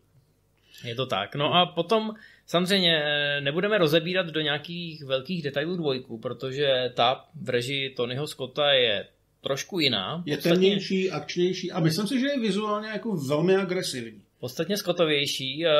Je 0.84 0.96
to 0.96 1.06
tak. 1.06 1.36
No 1.36 1.54
a 1.54 1.66
potom 1.66 2.14
samozřejmě 2.46 3.04
nebudeme 3.40 3.78
rozebírat 3.78 4.26
do 4.26 4.42
nějakých 4.42 5.04
velkých 5.04 5.44
detailů 5.44 5.76
dvojku, 5.76 6.18
protože 6.18 6.92
ta 6.94 7.26
v 7.42 7.50
režii 7.50 7.90
Tonyho 7.90 8.28
Scotta 8.28 8.72
je 8.72 9.08
trošku 9.42 9.80
jiná. 9.80 10.24
Je 10.26 10.36
podstatně, 10.36 10.56
temnější, 10.56 11.12
akčnější 11.12 11.72
a 11.72 11.80
myslím 11.80 12.08
si, 12.08 12.20
že 12.20 12.28
je 12.28 12.40
vizuálně 12.40 12.88
jako 12.88 13.16
velmi 13.16 13.56
agresivní. 13.56 14.22
Podstatně 14.40 14.78
skotovější. 14.78 15.66
Uh, 15.66 15.72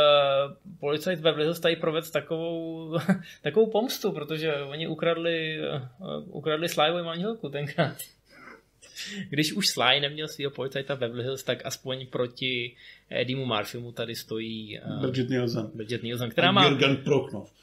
policajt 0.80 1.20
ve 1.20 1.32
Hills 1.32 1.60
tady 1.60 1.76
proved 1.76 2.12
takovou, 2.12 2.98
takovou 3.42 3.72
pomstu, 3.72 4.12
protože 4.12 4.56
oni 4.56 4.88
ukradli, 4.88 5.58
uh, 6.00 6.38
ukradli 6.38 6.70
Slyvovi 6.70 7.04
manželku 7.04 7.50
tenkrát. 7.50 7.98
Když 9.30 9.54
už 9.54 9.68
Sly 9.68 10.00
neměl 10.00 10.28
svého 10.28 10.52
policajta 10.52 10.96
Beverly 10.96 11.24
Hills, 11.24 11.44
tak 11.44 11.66
aspoň 11.66 12.08
proti 12.08 12.76
Edimu 13.10 13.46
Murphymu 13.46 13.92
tady 13.92 14.16
stojí 14.16 14.80
uh, 14.80 15.02
Bridget 15.02 15.30
Nielsen. 15.30 15.70
Bridget 15.74 16.04
Nielsen, 16.04 16.30
která 16.30 16.52
má, 16.52 16.78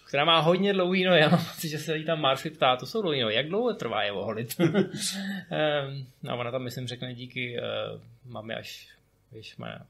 která 0.05 0.25
má 0.25 0.41
hodně 0.41 0.73
dlouhý 0.73 1.05
no, 1.05 1.15
já 1.17 1.29
mám 1.29 1.45
pocit, 1.45 1.69
že 1.69 1.79
se 1.79 1.97
jí 1.97 2.05
tam 2.05 2.21
Murphy 2.21 2.51
ptá, 2.51 2.77
to 2.77 2.87
jsou 2.87 3.03
dlouhý 3.03 3.21
no, 3.21 3.31
jak 3.31 3.49
dlouho 3.49 3.75
trvá 3.75 4.03
je 4.03 4.13
oholit? 4.13 4.57
um, 4.61 6.07
no 6.23 6.39
ona 6.39 6.51
tam 6.51 6.63
myslím 6.63 6.87
řekne 6.87 7.15
díky 7.15 7.57
uh, 7.59 8.01
máme 8.33 8.55
až, 8.55 8.89
víš, 9.33 9.57
má 9.57 9.87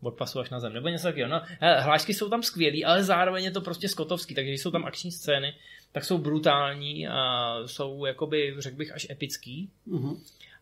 od 0.00 0.14
pasu 0.14 0.40
až 0.40 0.50
na 0.50 0.60
zem, 0.60 0.72
nebo 0.72 0.88
něco 0.88 1.02
takového. 1.02 1.30
No, 1.30 1.42
hlášky 1.60 2.14
jsou 2.14 2.28
tam 2.28 2.42
skvělý, 2.42 2.84
ale 2.84 3.04
zároveň 3.04 3.44
je 3.44 3.50
to 3.50 3.60
prostě 3.60 3.88
skotovský, 3.88 4.34
takže 4.34 4.50
když 4.50 4.60
jsou 4.60 4.70
tam 4.70 4.84
akční 4.84 5.12
scény, 5.12 5.54
tak 5.92 6.04
jsou 6.04 6.18
brutální 6.18 7.08
a 7.08 7.54
jsou, 7.66 8.04
jakoby, 8.04 8.54
řekl 8.58 8.76
bych, 8.76 8.92
až 8.92 9.06
epický. 9.10 9.70
Uh-huh. 9.88 10.16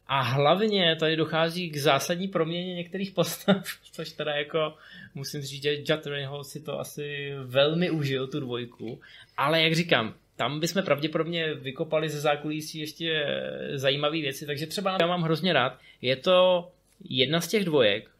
A 0.06 0.20
hlavně 0.20 0.96
tady 0.96 1.16
dochází 1.16 1.70
k 1.70 1.76
zásadní 1.76 2.28
proměně 2.28 2.74
některých 2.74 3.10
postav, 3.10 3.64
což 3.92 4.12
teda 4.12 4.34
jako 4.34 4.74
musím 5.14 5.42
říct, 5.42 5.62
že 5.62 5.74
Judd 5.74 6.06
Reinhold 6.06 6.46
si 6.46 6.60
to 6.60 6.80
asi 6.80 7.32
velmi 7.42 7.90
užil, 7.90 8.26
tu 8.26 8.40
dvojku. 8.40 9.00
Ale 9.36 9.62
jak 9.62 9.74
říkám, 9.74 10.14
tam 10.36 10.60
bychom 10.60 10.82
pravděpodobně 10.82 11.54
vykopali 11.54 12.08
ze 12.08 12.20
zákulisí 12.20 12.78
ještě 12.78 13.26
zajímavé 13.74 14.20
věci, 14.20 14.46
takže 14.46 14.66
třeba 14.66 14.96
já 15.00 15.06
mám 15.06 15.22
hrozně 15.22 15.52
rád. 15.52 15.78
Je 16.02 16.16
to 16.16 16.68
jedna 17.04 17.40
z 17.40 17.48
těch 17.48 17.64
dvojek, 17.64 18.10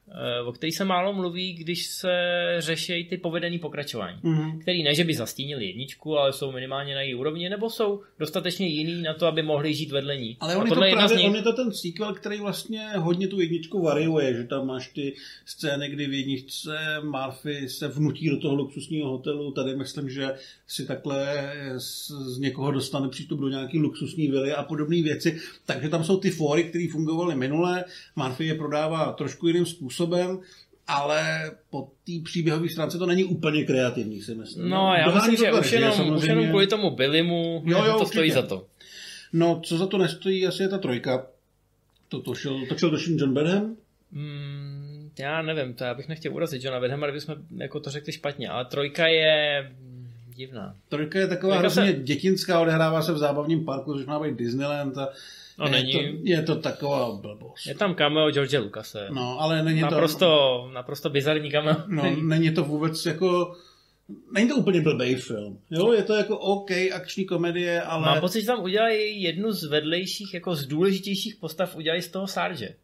o 0.44 0.52
který 0.52 0.72
se 0.72 0.84
málo 0.84 1.12
mluví, 1.12 1.54
když 1.54 1.86
se 1.86 2.12
řeší 2.58 3.04
ty 3.04 3.16
povedený 3.16 3.58
pokračování, 3.58 4.18
mm-hmm. 4.24 4.60
který 4.60 4.82
ne, 4.82 4.94
že 4.94 5.04
by 5.04 5.14
zastínili 5.14 5.66
jedničku, 5.66 6.18
ale 6.18 6.32
jsou 6.32 6.52
minimálně 6.52 6.94
na 6.94 7.00
její 7.00 7.14
úrovni, 7.14 7.48
nebo 7.48 7.70
jsou 7.70 8.02
dostatečně 8.18 8.66
jiný 8.66 9.02
na 9.02 9.14
to, 9.14 9.26
aby 9.26 9.42
mohli 9.42 9.74
žít 9.74 9.90
vedle 9.90 10.16
ní. 10.16 10.36
Ale 10.40 10.56
on, 10.56 10.66
je 10.66 10.68
to, 10.68 10.80
právě, 10.80 11.16
nich... 11.16 11.26
on 11.26 11.36
je 11.36 11.42
to 11.42 11.52
ten 11.52 11.72
sequel, 11.72 12.14
který 12.14 12.40
vlastně 12.40 12.88
hodně 12.96 13.28
tu 13.28 13.40
jedničku 13.40 13.82
variuje, 13.82 14.34
že 14.34 14.44
tam 14.44 14.66
máš 14.66 14.88
ty 14.88 15.14
scény, 15.44 15.88
kdy 15.88 16.06
v 16.06 16.12
jedničce 16.12 17.00
Murphy 17.02 17.68
se 17.68 17.88
vnutí 17.88 18.30
do 18.30 18.40
toho 18.40 18.54
luxusního 18.54 19.10
hotelu, 19.10 19.52
tady 19.52 19.76
myslím, 19.76 20.10
že 20.10 20.34
si 20.66 20.86
takhle 20.86 21.52
z, 21.78 22.10
z 22.10 22.38
někoho 22.38 22.70
dostane 22.70 23.08
přístup 23.08 23.40
do 23.40 23.48
nějaký 23.48 23.78
luxusní 23.78 24.28
vily 24.28 24.52
a 24.52 24.62
podobné 24.62 25.02
věci, 25.02 25.40
takže 25.66 25.88
tam 25.88 26.04
jsou 26.04 26.16
ty 26.16 26.30
fóry, 26.30 26.64
které 26.64 26.86
fungovaly 26.92 27.34
minule, 27.34 27.84
Murphy 28.16 28.46
je 28.46 28.54
prodává 28.54 29.12
trošku 29.12 29.48
jiným 29.48 29.66
způsobem, 29.66 29.93
způsobem, 29.94 30.40
ale 30.86 31.50
po 31.70 31.88
té 32.06 32.12
příběhové 32.24 32.68
stránce 32.68 32.98
to 32.98 33.06
není 33.06 33.24
úplně 33.24 33.64
kreativní, 33.64 34.20
si 34.22 34.34
myslím. 34.34 34.68
No, 34.68 34.94
já 34.98 35.04
Dohání 35.04 35.30
myslím, 35.30 35.46
že 35.46 35.60
už 35.60 35.72
jenom, 35.72 35.92
samozřejmě... 35.92 36.16
už 36.16 36.24
jenom 36.24 36.48
kvůli 36.48 36.66
tomu 36.66 36.90
Billymu 36.90 37.62
jo, 37.66 37.84
jo, 37.84 37.98
to 37.98 38.06
stojí 38.06 38.30
za 38.30 38.42
to. 38.42 38.66
No, 39.32 39.60
co 39.64 39.78
za 39.78 39.86
to 39.86 39.98
nestojí, 39.98 40.46
asi 40.46 40.62
je 40.62 40.68
ta 40.68 40.78
trojka. 40.78 41.26
To 42.08 42.20
točil, 42.20 42.66
točil 42.68 42.90
doším 42.90 43.18
John 43.18 43.34
Benham? 43.34 43.76
Mm, 44.12 45.10
já 45.18 45.42
nevím, 45.42 45.74
to 45.74 45.84
já 45.84 45.94
bych 45.94 46.08
nechtěl 46.08 46.34
urazit 46.34 46.64
Johna 46.64 46.80
Benhama, 46.80 47.06
kdybychom 47.06 47.34
jako 47.56 47.80
to 47.80 47.90
řekli 47.90 48.12
špatně, 48.12 48.48
ale 48.48 48.64
trojka 48.64 49.06
je 49.06 49.72
divná. 50.34 50.74
Trojka 50.88 51.18
je 51.18 51.26
taková 51.26 51.58
trojka 51.58 51.74
hrozně 51.74 51.92
se... 51.92 52.02
dětinská, 52.02 52.60
odehrává 52.60 53.02
se 53.02 53.12
v 53.12 53.18
zábavním 53.18 53.64
parku, 53.64 53.94
což 53.94 54.06
má 54.06 54.20
být 54.20 54.36
Disneyland 54.36 54.98
a 54.98 55.08
No, 55.58 55.66
je 55.66 55.70
není. 55.70 55.92
To, 55.92 55.98
je 56.22 56.42
to 56.42 56.56
taková 56.56 57.12
blbost. 57.12 57.66
Je 57.66 57.74
tam 57.74 57.94
cameo 57.94 58.30
George 58.30 58.58
Lucase. 58.58 59.08
No, 59.10 59.40
ale 59.40 59.62
není 59.62 59.80
naprosto, 59.80 60.18
to... 60.18 60.70
Naprosto 60.74 61.10
bizarní 61.10 61.50
cameo. 61.50 61.76
No, 61.86 62.16
není 62.22 62.54
to 62.54 62.64
vůbec 62.64 63.06
jako... 63.06 63.56
Není 64.32 64.48
to 64.48 64.56
úplně 64.56 64.80
blbý 64.80 65.14
film. 65.14 65.58
Jo, 65.70 65.92
je 65.92 66.02
to 66.02 66.14
jako 66.14 66.38
OK, 66.38 66.70
akční 66.70 67.24
komedie, 67.24 67.82
ale... 67.82 68.06
Mám 68.06 68.20
pocit, 68.20 68.40
že 68.40 68.46
tam 68.46 68.62
udělají 68.62 69.22
jednu 69.22 69.52
z 69.52 69.64
vedlejších, 69.64 70.34
jako 70.34 70.54
z 70.56 70.66
důležitějších 70.66 71.36
postav, 71.36 71.76
udělají 71.76 72.02
z 72.02 72.08
toho 72.10 72.26
Sarge. 72.26 72.74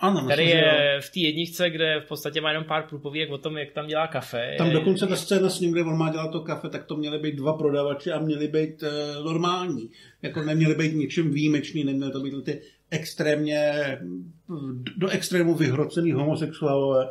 Ano, 0.00 0.24
který 0.24 0.44
myslím, 0.44 0.62
je 0.64 0.92
jo. 0.94 1.00
v 1.00 1.10
té 1.10 1.20
jedničce, 1.20 1.70
kde 1.70 2.00
v 2.04 2.08
podstatě 2.08 2.40
má 2.40 2.48
jenom 2.48 2.64
pár 2.64 2.82
průpověk 2.88 3.30
o 3.30 3.38
tom, 3.38 3.56
jak 3.56 3.72
tam 3.72 3.86
dělá 3.86 4.06
kafe. 4.06 4.54
Tam 4.58 4.70
dokonce 4.70 5.06
ta 5.06 5.16
scéna 5.16 5.50
s 5.50 5.60
ním, 5.60 5.72
kde 5.72 5.82
on 5.82 5.98
má 5.98 6.12
dělat 6.12 6.32
to 6.32 6.40
kafe, 6.40 6.68
tak 6.68 6.84
to 6.84 6.96
měly 6.96 7.18
být 7.18 7.36
dva 7.36 7.52
prodavači 7.52 8.12
a 8.12 8.18
měli 8.18 8.48
být 8.48 8.82
e, 8.82 8.90
normální. 9.24 9.90
Jako 10.22 10.42
neměli 10.42 10.74
být 10.74 10.94
ničím 10.94 11.30
výjimečný, 11.30 11.84
neměly 11.84 12.12
to 12.12 12.20
být 12.20 12.44
ty 12.44 12.60
extrémně, 12.90 13.72
do 14.96 15.08
extrému 15.08 15.54
vyhrocený 15.54 16.12
homosexuálové. 16.12 17.08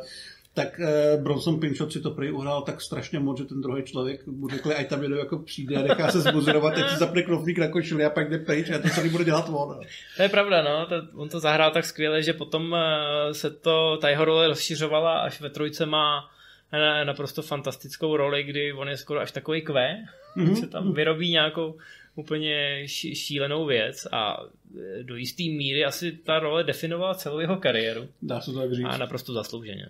Tak 0.58 0.80
e, 0.80 1.16
Bronson 1.16 1.60
Pinchot 1.60 1.92
si 1.92 2.00
to 2.00 2.10
prý 2.10 2.30
uhrál 2.30 2.62
tak 2.62 2.80
strašně 2.80 3.18
moc, 3.18 3.38
že 3.38 3.44
ten 3.44 3.60
druhý 3.60 3.82
člověk 3.82 4.26
mu 4.26 4.48
řekl, 4.48 4.72
ať 4.76 4.88
tam 4.88 5.02
jedou 5.02 5.16
jako 5.16 5.38
přijde 5.38 5.76
a 5.76 5.82
nechá 5.82 6.10
se 6.10 6.20
zbuzerovat, 6.20 6.74
teď 6.74 6.88
si 6.88 6.96
zapne 6.96 7.22
knoflík 7.22 7.58
na 7.58 7.68
košili 7.68 8.04
a 8.04 8.10
pak 8.10 8.30
jde 8.30 8.38
pryč 8.38 8.70
a 8.70 8.78
to 8.78 8.88
se 8.88 9.08
bude 9.08 9.24
dělat 9.24 9.48
on. 9.48 9.80
To 10.16 10.22
je 10.22 10.28
pravda, 10.28 10.62
no. 10.62 10.86
To, 10.86 10.94
on 11.14 11.28
to 11.28 11.40
zahrál 11.40 11.70
tak 11.70 11.84
skvěle, 11.84 12.22
že 12.22 12.32
potom 12.32 12.74
eh, 12.74 13.34
se 13.34 13.50
to, 13.50 13.96
ta 14.00 14.08
jeho 14.08 14.24
role 14.24 14.48
rozšiřovala, 14.48 15.18
až 15.18 15.40
ve 15.40 15.50
trojce 15.50 15.86
má 15.86 16.30
eh, 16.72 17.04
naprosto 17.04 17.42
fantastickou 17.42 18.16
roli, 18.16 18.42
kdy 18.42 18.72
on 18.72 18.88
je 18.88 18.96
skoro 18.96 19.20
až 19.20 19.32
takový 19.32 19.62
kvé, 19.62 19.96
mm-hmm. 20.36 20.60
že 20.60 20.66
tam 20.66 20.92
vyrobí 20.92 21.30
nějakou 21.30 21.76
úplně 22.14 22.82
ší- 22.86 23.14
šílenou 23.14 23.66
věc 23.66 24.06
a 24.12 24.36
eh, 24.42 25.02
do 25.02 25.16
jisté 25.16 25.42
míry 25.42 25.84
asi 25.84 26.12
ta 26.12 26.38
role 26.38 26.64
definovala 26.64 27.14
celou 27.14 27.38
jeho 27.38 27.56
kariéru 27.56 28.08
Dá 28.22 28.40
se 28.40 28.52
to 28.52 28.58
tak 28.58 28.72
říct. 28.72 28.86
a 28.88 28.96
naprosto 28.96 29.32
zaslouženě. 29.32 29.88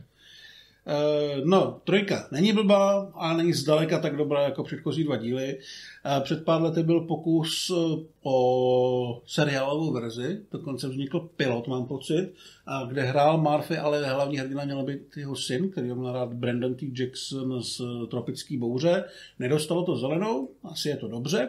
Eh, 0.88 1.40
No, 1.44 1.80
trojka 1.84 2.28
není 2.30 2.52
blbá, 2.52 3.12
ale 3.14 3.36
není 3.36 3.52
zdaleka 3.52 3.98
tak 3.98 4.16
dobrá 4.16 4.42
jako 4.42 4.64
předchozí 4.64 5.04
dva 5.04 5.16
díly. 5.16 5.58
Eh, 5.58 6.20
Před 6.20 6.44
pár 6.44 6.62
lety 6.62 6.82
byl 6.82 7.00
pokus 7.00 7.72
eh, 7.76 8.04
o 8.22 9.22
seriálovou 9.26 9.92
verzi, 9.92 10.40
dokonce 10.52 10.88
vznikl 10.88 11.28
pilot, 11.36 11.68
mám 11.68 11.86
pocit, 11.86 12.32
a 12.66 12.84
kde 12.84 13.02
hrál 13.02 13.38
Murphy, 13.38 13.78
ale 13.78 14.06
hlavní 14.06 14.38
hrdina 14.38 14.64
měl 14.64 14.82
být 14.82 15.16
jeho 15.16 15.36
syn, 15.36 15.70
který 15.70 15.86
měl 15.92 16.12
rád 16.12 16.32
Brandon 16.32 16.74
T. 16.74 16.86
Jackson 16.94 17.62
z 17.62 17.80
Tropický 18.10 18.56
bouře. 18.58 19.04
Nedostalo 19.38 19.82
to 19.84 19.96
zelenou, 19.96 20.48
asi 20.64 20.88
je 20.88 20.96
to 20.96 21.08
dobře. 21.08 21.48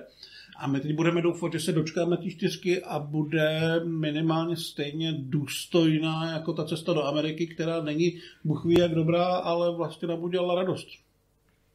A 0.60 0.68
my 0.68 0.80
teď 0.80 0.94
budeme 0.94 1.22
doufat, 1.22 1.54
že 1.54 1.60
se 1.60 1.72
dočkáme 1.72 2.18
té 2.18 2.30
čtyřky 2.30 2.84
a 2.84 3.00
bude 3.00 3.80
minimálně 3.86 4.56
stejně 4.56 5.14
důstojná 5.18 6.32
jako 6.32 6.54
ta 6.54 6.66
cesta 6.66 6.94
do 6.94 7.04
Ameriky, 7.04 7.48
která 7.48 7.82
není 7.82 8.20
Bůh 8.44 8.66
ví 8.66 8.76
jak 8.80 8.96
dobrá, 8.96 9.26
ale 9.26 9.76
vlastně 9.76 10.08
nám 10.08 10.24
udělala 10.24 10.56
radost. 10.56 10.88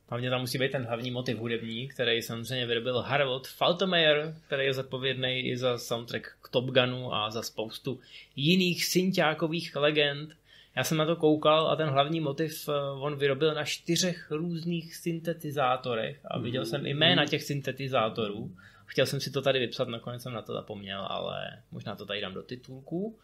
Hlavně 0.09 0.31
tam 0.31 0.41
musí 0.41 0.59
být 0.59 0.73
ten 0.73 0.85
hlavní 0.85 1.11
motiv 1.11 1.39
hudební, 1.39 1.89
který 1.89 2.23
samozřejmě 2.23 2.67
vyrobil 2.67 2.99
Harold 2.99 3.47
Faltermeyer, 3.47 4.37
který 4.47 4.65
je 4.65 4.75
zodpovědný 4.75 5.41
i 5.41 5.57
za 5.57 5.79
soundtrack 5.79 6.27
k 6.43 6.49
Top 6.49 6.65
Gunu 6.65 7.15
a 7.15 7.31
za 7.31 7.43
spoustu 7.43 8.01
jiných 8.37 8.85
synťákových 8.85 9.77
legend. 9.77 10.31
Já 10.77 10.85
jsem 10.85 10.99
na 10.99 11.07
to 11.07 11.17
koukal 11.17 11.69
a 11.69 11.77
ten 11.77 11.89
hlavní 11.89 12.21
motiv 12.21 12.69
eh, 12.69 12.73
on 13.01 13.17
vyrobil 13.17 13.55
na 13.55 13.65
čtyřech 13.65 14.31
různých 14.31 14.97
syntetizátorech 14.97 16.21
a 16.25 16.39
viděl 16.39 16.67
jsem 16.67 16.87
i 16.87 16.95
jména 16.95 17.27
těch 17.27 17.43
syntetizátorů. 17.43 18.51
Chtěl 18.87 19.07
jsem 19.07 19.21
si 19.21 19.31
to 19.31 19.43
tady 19.43 19.59
vypsat, 19.59 19.89
nakonec 19.89 20.23
jsem 20.23 20.33
na 20.33 20.43
to 20.43 20.53
zapomněl, 20.53 21.01
ale 21.01 21.63
možná 21.73 21.97
to 21.97 22.07
tady 22.07 22.21
dám 22.21 22.35
do 22.35 22.43
titulku. 22.43 23.19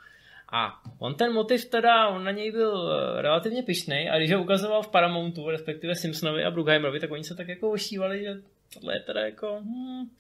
A 0.53 0.83
on 0.99 1.15
ten 1.15 1.33
motiv 1.33 1.65
teda, 1.65 2.09
on 2.09 2.25
na 2.25 2.31
něj 2.31 2.53
byl 2.53 2.93
eh, 2.93 3.23
relativně 3.23 3.63
pišnej 3.63 4.11
a 4.11 4.19
když 4.19 4.33
ho 4.33 4.43
ukazoval 4.43 4.83
v 4.83 4.89
Paramountu, 4.89 5.51
respektive 5.51 5.95
Simpsonovi 5.95 6.45
a 6.45 6.51
Bruckheimerovi, 6.51 7.01
tak 7.01 7.11
oni 7.11 7.25
se 7.25 7.35
tak 7.35 7.49
jako 7.49 7.71
ošívali, 7.71 8.23
že 8.23 8.37
tohle 8.75 8.97
je 8.97 9.01
teda 9.01 9.21
jako, 9.21 9.61
hmm, 9.61 10.11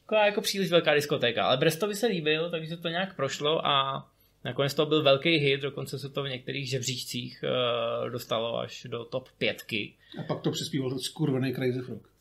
jako, 0.00 0.14
jako 0.14 0.40
příliš 0.40 0.70
velká 0.70 0.94
diskotéka. 0.94 1.44
Ale 1.44 1.56
Brestovi 1.56 1.94
se 1.94 2.06
líbil, 2.06 2.50
takže 2.50 2.76
to 2.76 2.88
nějak 2.88 3.16
prošlo 3.16 3.66
a 3.66 4.06
nakonec 4.44 4.74
to 4.74 4.86
byl 4.86 5.02
velký 5.02 5.36
hit, 5.36 5.60
dokonce 5.60 5.98
se 5.98 6.08
to 6.08 6.22
v 6.22 6.28
některých 6.28 6.70
žebříčcích 6.70 7.44
uh, 7.44 8.10
dostalo 8.10 8.58
až 8.58 8.86
do 8.90 9.04
top 9.04 9.28
pětky. 9.38 9.94
A 10.18 10.22
pak 10.22 10.40
to 10.40 10.50
přispíval 10.50 10.98
skurvený 10.98 11.54
Crazy 11.54 11.80
Frog. 11.80 12.11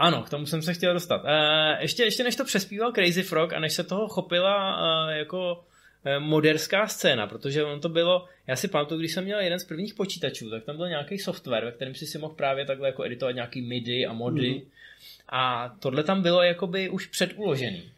Ano, 0.00 0.22
k 0.22 0.30
tomu 0.30 0.46
jsem 0.46 0.62
se 0.62 0.74
chtěl 0.74 0.92
dostat. 0.92 1.24
Uh, 1.24 1.30
ještě, 1.80 2.02
ještě 2.02 2.24
než 2.24 2.36
to 2.36 2.44
přespíval 2.44 2.92
Crazy 2.92 3.22
Frog 3.22 3.52
a 3.52 3.60
než 3.60 3.72
se 3.72 3.84
toho 3.84 4.08
chopila 4.08 4.76
uh, 4.76 5.10
jako 5.10 5.64
eh, 6.04 6.18
moderská 6.18 6.86
scéna, 6.86 7.26
protože 7.26 7.64
on 7.64 7.80
to 7.80 7.88
bylo, 7.88 8.26
já 8.46 8.56
si 8.56 8.68
pamatuju, 8.68 9.00
když 9.00 9.12
jsem 9.12 9.24
měl 9.24 9.40
jeden 9.40 9.58
z 9.58 9.64
prvních 9.64 9.94
počítačů, 9.94 10.50
tak 10.50 10.64
tam 10.64 10.76
byl 10.76 10.88
nějaký 10.88 11.18
software, 11.18 11.64
ve 11.64 11.72
kterém 11.72 11.94
si 11.94 12.06
si 12.06 12.18
mohl 12.18 12.34
právě 12.34 12.66
takhle 12.66 12.88
jako 12.88 13.04
editovat 13.04 13.34
nějaký 13.34 13.62
MIDI 13.62 14.06
a 14.06 14.12
mody 14.12 14.50
mm. 14.50 14.70
a 15.28 15.74
tohle 15.80 16.02
tam 16.04 16.22
bylo 16.22 16.42
jakoby 16.42 16.88
už 16.88 17.06
předuložený. 17.06 17.90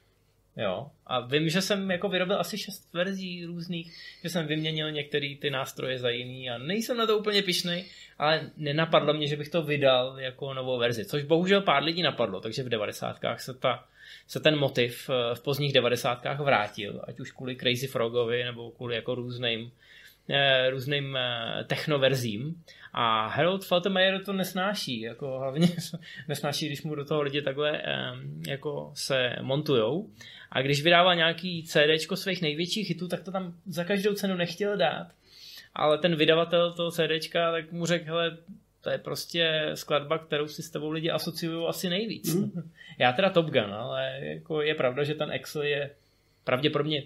Jo. 0.56 0.90
A 1.06 1.20
vím, 1.20 1.48
že 1.48 1.62
jsem 1.62 1.90
jako 1.90 2.08
vyrobil 2.08 2.40
asi 2.40 2.58
šest 2.58 2.92
verzí 2.92 3.44
různých, 3.44 3.92
že 4.22 4.28
jsem 4.28 4.46
vyměnil 4.46 4.90
některé 4.90 5.34
ty 5.40 5.50
nástroje 5.50 5.98
za 5.98 6.10
jiný 6.10 6.50
a 6.50 6.58
nejsem 6.58 6.96
na 6.96 7.06
to 7.06 7.18
úplně 7.18 7.42
pišnej, 7.42 7.84
ale 8.18 8.50
nenapadlo 8.56 9.14
mě, 9.14 9.26
že 9.26 9.36
bych 9.36 9.48
to 9.48 9.62
vydal 9.62 10.20
jako 10.20 10.54
novou 10.54 10.78
verzi, 10.78 11.04
což 11.04 11.22
bohužel 11.22 11.60
pár 11.60 11.82
lidí 11.82 12.02
napadlo, 12.02 12.40
takže 12.40 12.62
v 12.62 12.68
devadesátkách 12.68 13.40
se, 13.40 13.54
ta, 13.54 13.84
se 14.26 14.40
ten 14.40 14.58
motiv 14.58 15.10
eh, 15.10 15.34
v 15.34 15.42
pozdních 15.42 15.72
devadesátkách 15.72 16.40
vrátil, 16.40 17.00
ať 17.08 17.20
už 17.20 17.32
kvůli 17.32 17.56
Crazy 17.56 17.86
Frogovi 17.86 18.44
nebo 18.44 18.70
kvůli 18.70 18.94
jako 18.94 19.14
různým 19.14 19.72
eh, 20.30 20.70
různým 20.70 21.16
eh, 21.16 21.64
technoverzím 21.64 22.62
a 22.92 23.26
Harold 23.26 23.64
Faltermeyer 23.64 24.24
to 24.24 24.32
nesnáší, 24.32 25.00
jako 25.00 25.38
hlavně 25.38 25.68
nesnáší, 26.28 26.66
když 26.66 26.82
mu 26.82 26.94
do 26.94 27.04
toho 27.04 27.22
lidi 27.22 27.42
takhle 27.42 27.82
jako 28.46 28.92
se 28.94 29.36
montujou 29.40 30.10
a 30.50 30.62
když 30.62 30.82
vydával 30.82 31.14
nějaký 31.14 31.62
CDčko 31.62 32.16
svých 32.16 32.42
největších 32.42 32.88
hitů, 32.88 33.08
tak 33.08 33.22
to 33.22 33.32
tam 33.32 33.54
za 33.66 33.84
každou 33.84 34.14
cenu 34.14 34.36
nechtěl 34.36 34.76
dát. 34.76 35.06
Ale 35.74 35.98
ten 35.98 36.16
vydavatel 36.16 36.72
toho 36.72 36.90
CDčka 36.90 37.52
tak 37.52 37.72
mu 37.72 37.86
řekl, 37.86 38.04
hele, 38.04 38.38
to 38.80 38.90
je 38.90 38.98
prostě 38.98 39.70
skladba, 39.74 40.18
kterou 40.18 40.48
si 40.48 40.62
s 40.62 40.70
tebou 40.70 40.90
lidi 40.90 41.10
asociují 41.10 41.66
asi 41.68 41.88
nejvíc. 41.88 42.34
Mm. 42.34 42.70
Já 42.98 43.12
teda 43.12 43.30
Top 43.30 43.46
Gun, 43.46 43.74
ale 43.74 44.18
jako 44.22 44.62
je 44.62 44.74
pravda, 44.74 45.04
že 45.04 45.14
ten 45.14 45.32
Excel 45.32 45.62
je 45.62 45.90
pravděpodobně 46.44 47.02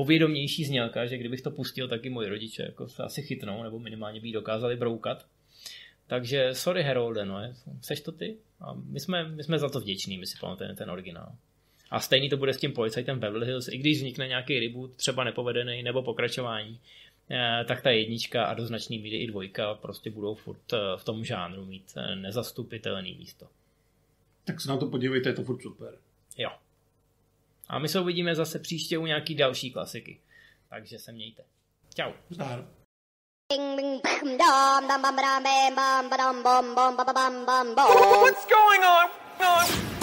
povědomější 0.00 0.64
znělka, 0.64 1.06
že 1.06 1.18
kdybych 1.18 1.42
to 1.42 1.50
pustil, 1.50 1.88
tak 1.88 2.04
i 2.04 2.10
moji 2.10 2.28
rodiče 2.28 2.62
jako 2.62 2.88
se 2.88 3.02
asi 3.02 3.22
chytnou, 3.22 3.62
nebo 3.62 3.78
minimálně 3.78 4.20
by 4.20 4.32
dokázali 4.32 4.76
broukat. 4.76 5.26
Takže 6.06 6.54
sorry 6.54 6.82
Herolde, 6.82 7.24
no, 7.24 7.38
seš 7.80 8.00
to 8.00 8.12
ty? 8.12 8.36
A 8.60 8.74
my 8.74 9.00
jsme, 9.00 9.28
my 9.28 9.44
jsme 9.44 9.58
za 9.58 9.68
to 9.68 9.80
vděční, 9.80 10.18
my 10.18 10.26
si 10.26 10.38
pamatujeme 10.40 10.76
ten 10.76 10.90
originál. 10.90 11.32
A 11.90 12.00
stejný 12.00 12.28
to 12.28 12.36
bude 12.36 12.52
s 12.52 12.56
tím 12.56 12.72
policajtem 12.72 13.18
Beverly 13.18 13.46
Hills, 13.46 13.68
i 13.68 13.78
když 13.78 13.96
vznikne 13.96 14.28
nějaký 14.28 14.60
reboot, 14.60 14.96
třeba 14.96 15.24
nepovedený 15.24 15.82
nebo 15.82 16.02
pokračování, 16.02 16.80
eh, 17.30 17.64
tak 17.68 17.82
ta 17.82 17.90
jednička 17.90 18.44
a 18.44 18.54
do 18.54 18.66
značný 18.66 18.98
míry 18.98 19.16
i 19.16 19.26
dvojka 19.26 19.74
prostě 19.74 20.10
budou 20.10 20.34
furt 20.34 20.72
eh, 20.72 20.76
v 20.96 21.04
tom 21.04 21.24
žánru 21.24 21.64
mít 21.64 21.92
eh, 21.96 22.16
nezastupitelný 22.16 23.14
místo. 23.14 23.46
Tak 24.44 24.60
se 24.60 24.68
na 24.68 24.76
to 24.76 24.86
podívejte, 24.86 25.28
je 25.28 25.34
to 25.34 25.44
furt 25.44 25.62
super. 25.62 25.94
Jo. 26.38 26.50
A 27.70 27.78
my 27.78 27.88
se 27.88 28.00
uvidíme 28.00 28.34
zase 28.34 28.58
příště 28.58 28.98
u 28.98 29.06
nějaký 29.06 29.34
další 29.34 29.72
klasiky. 29.72 30.20
Takže 30.68 30.98
se 30.98 31.12
mějte. 31.12 31.42
Čau. 31.96 32.12
Bum. 37.74 38.20
What's 38.22 38.46
going 38.46 38.82
on? 38.82 39.10
on? 39.40 39.99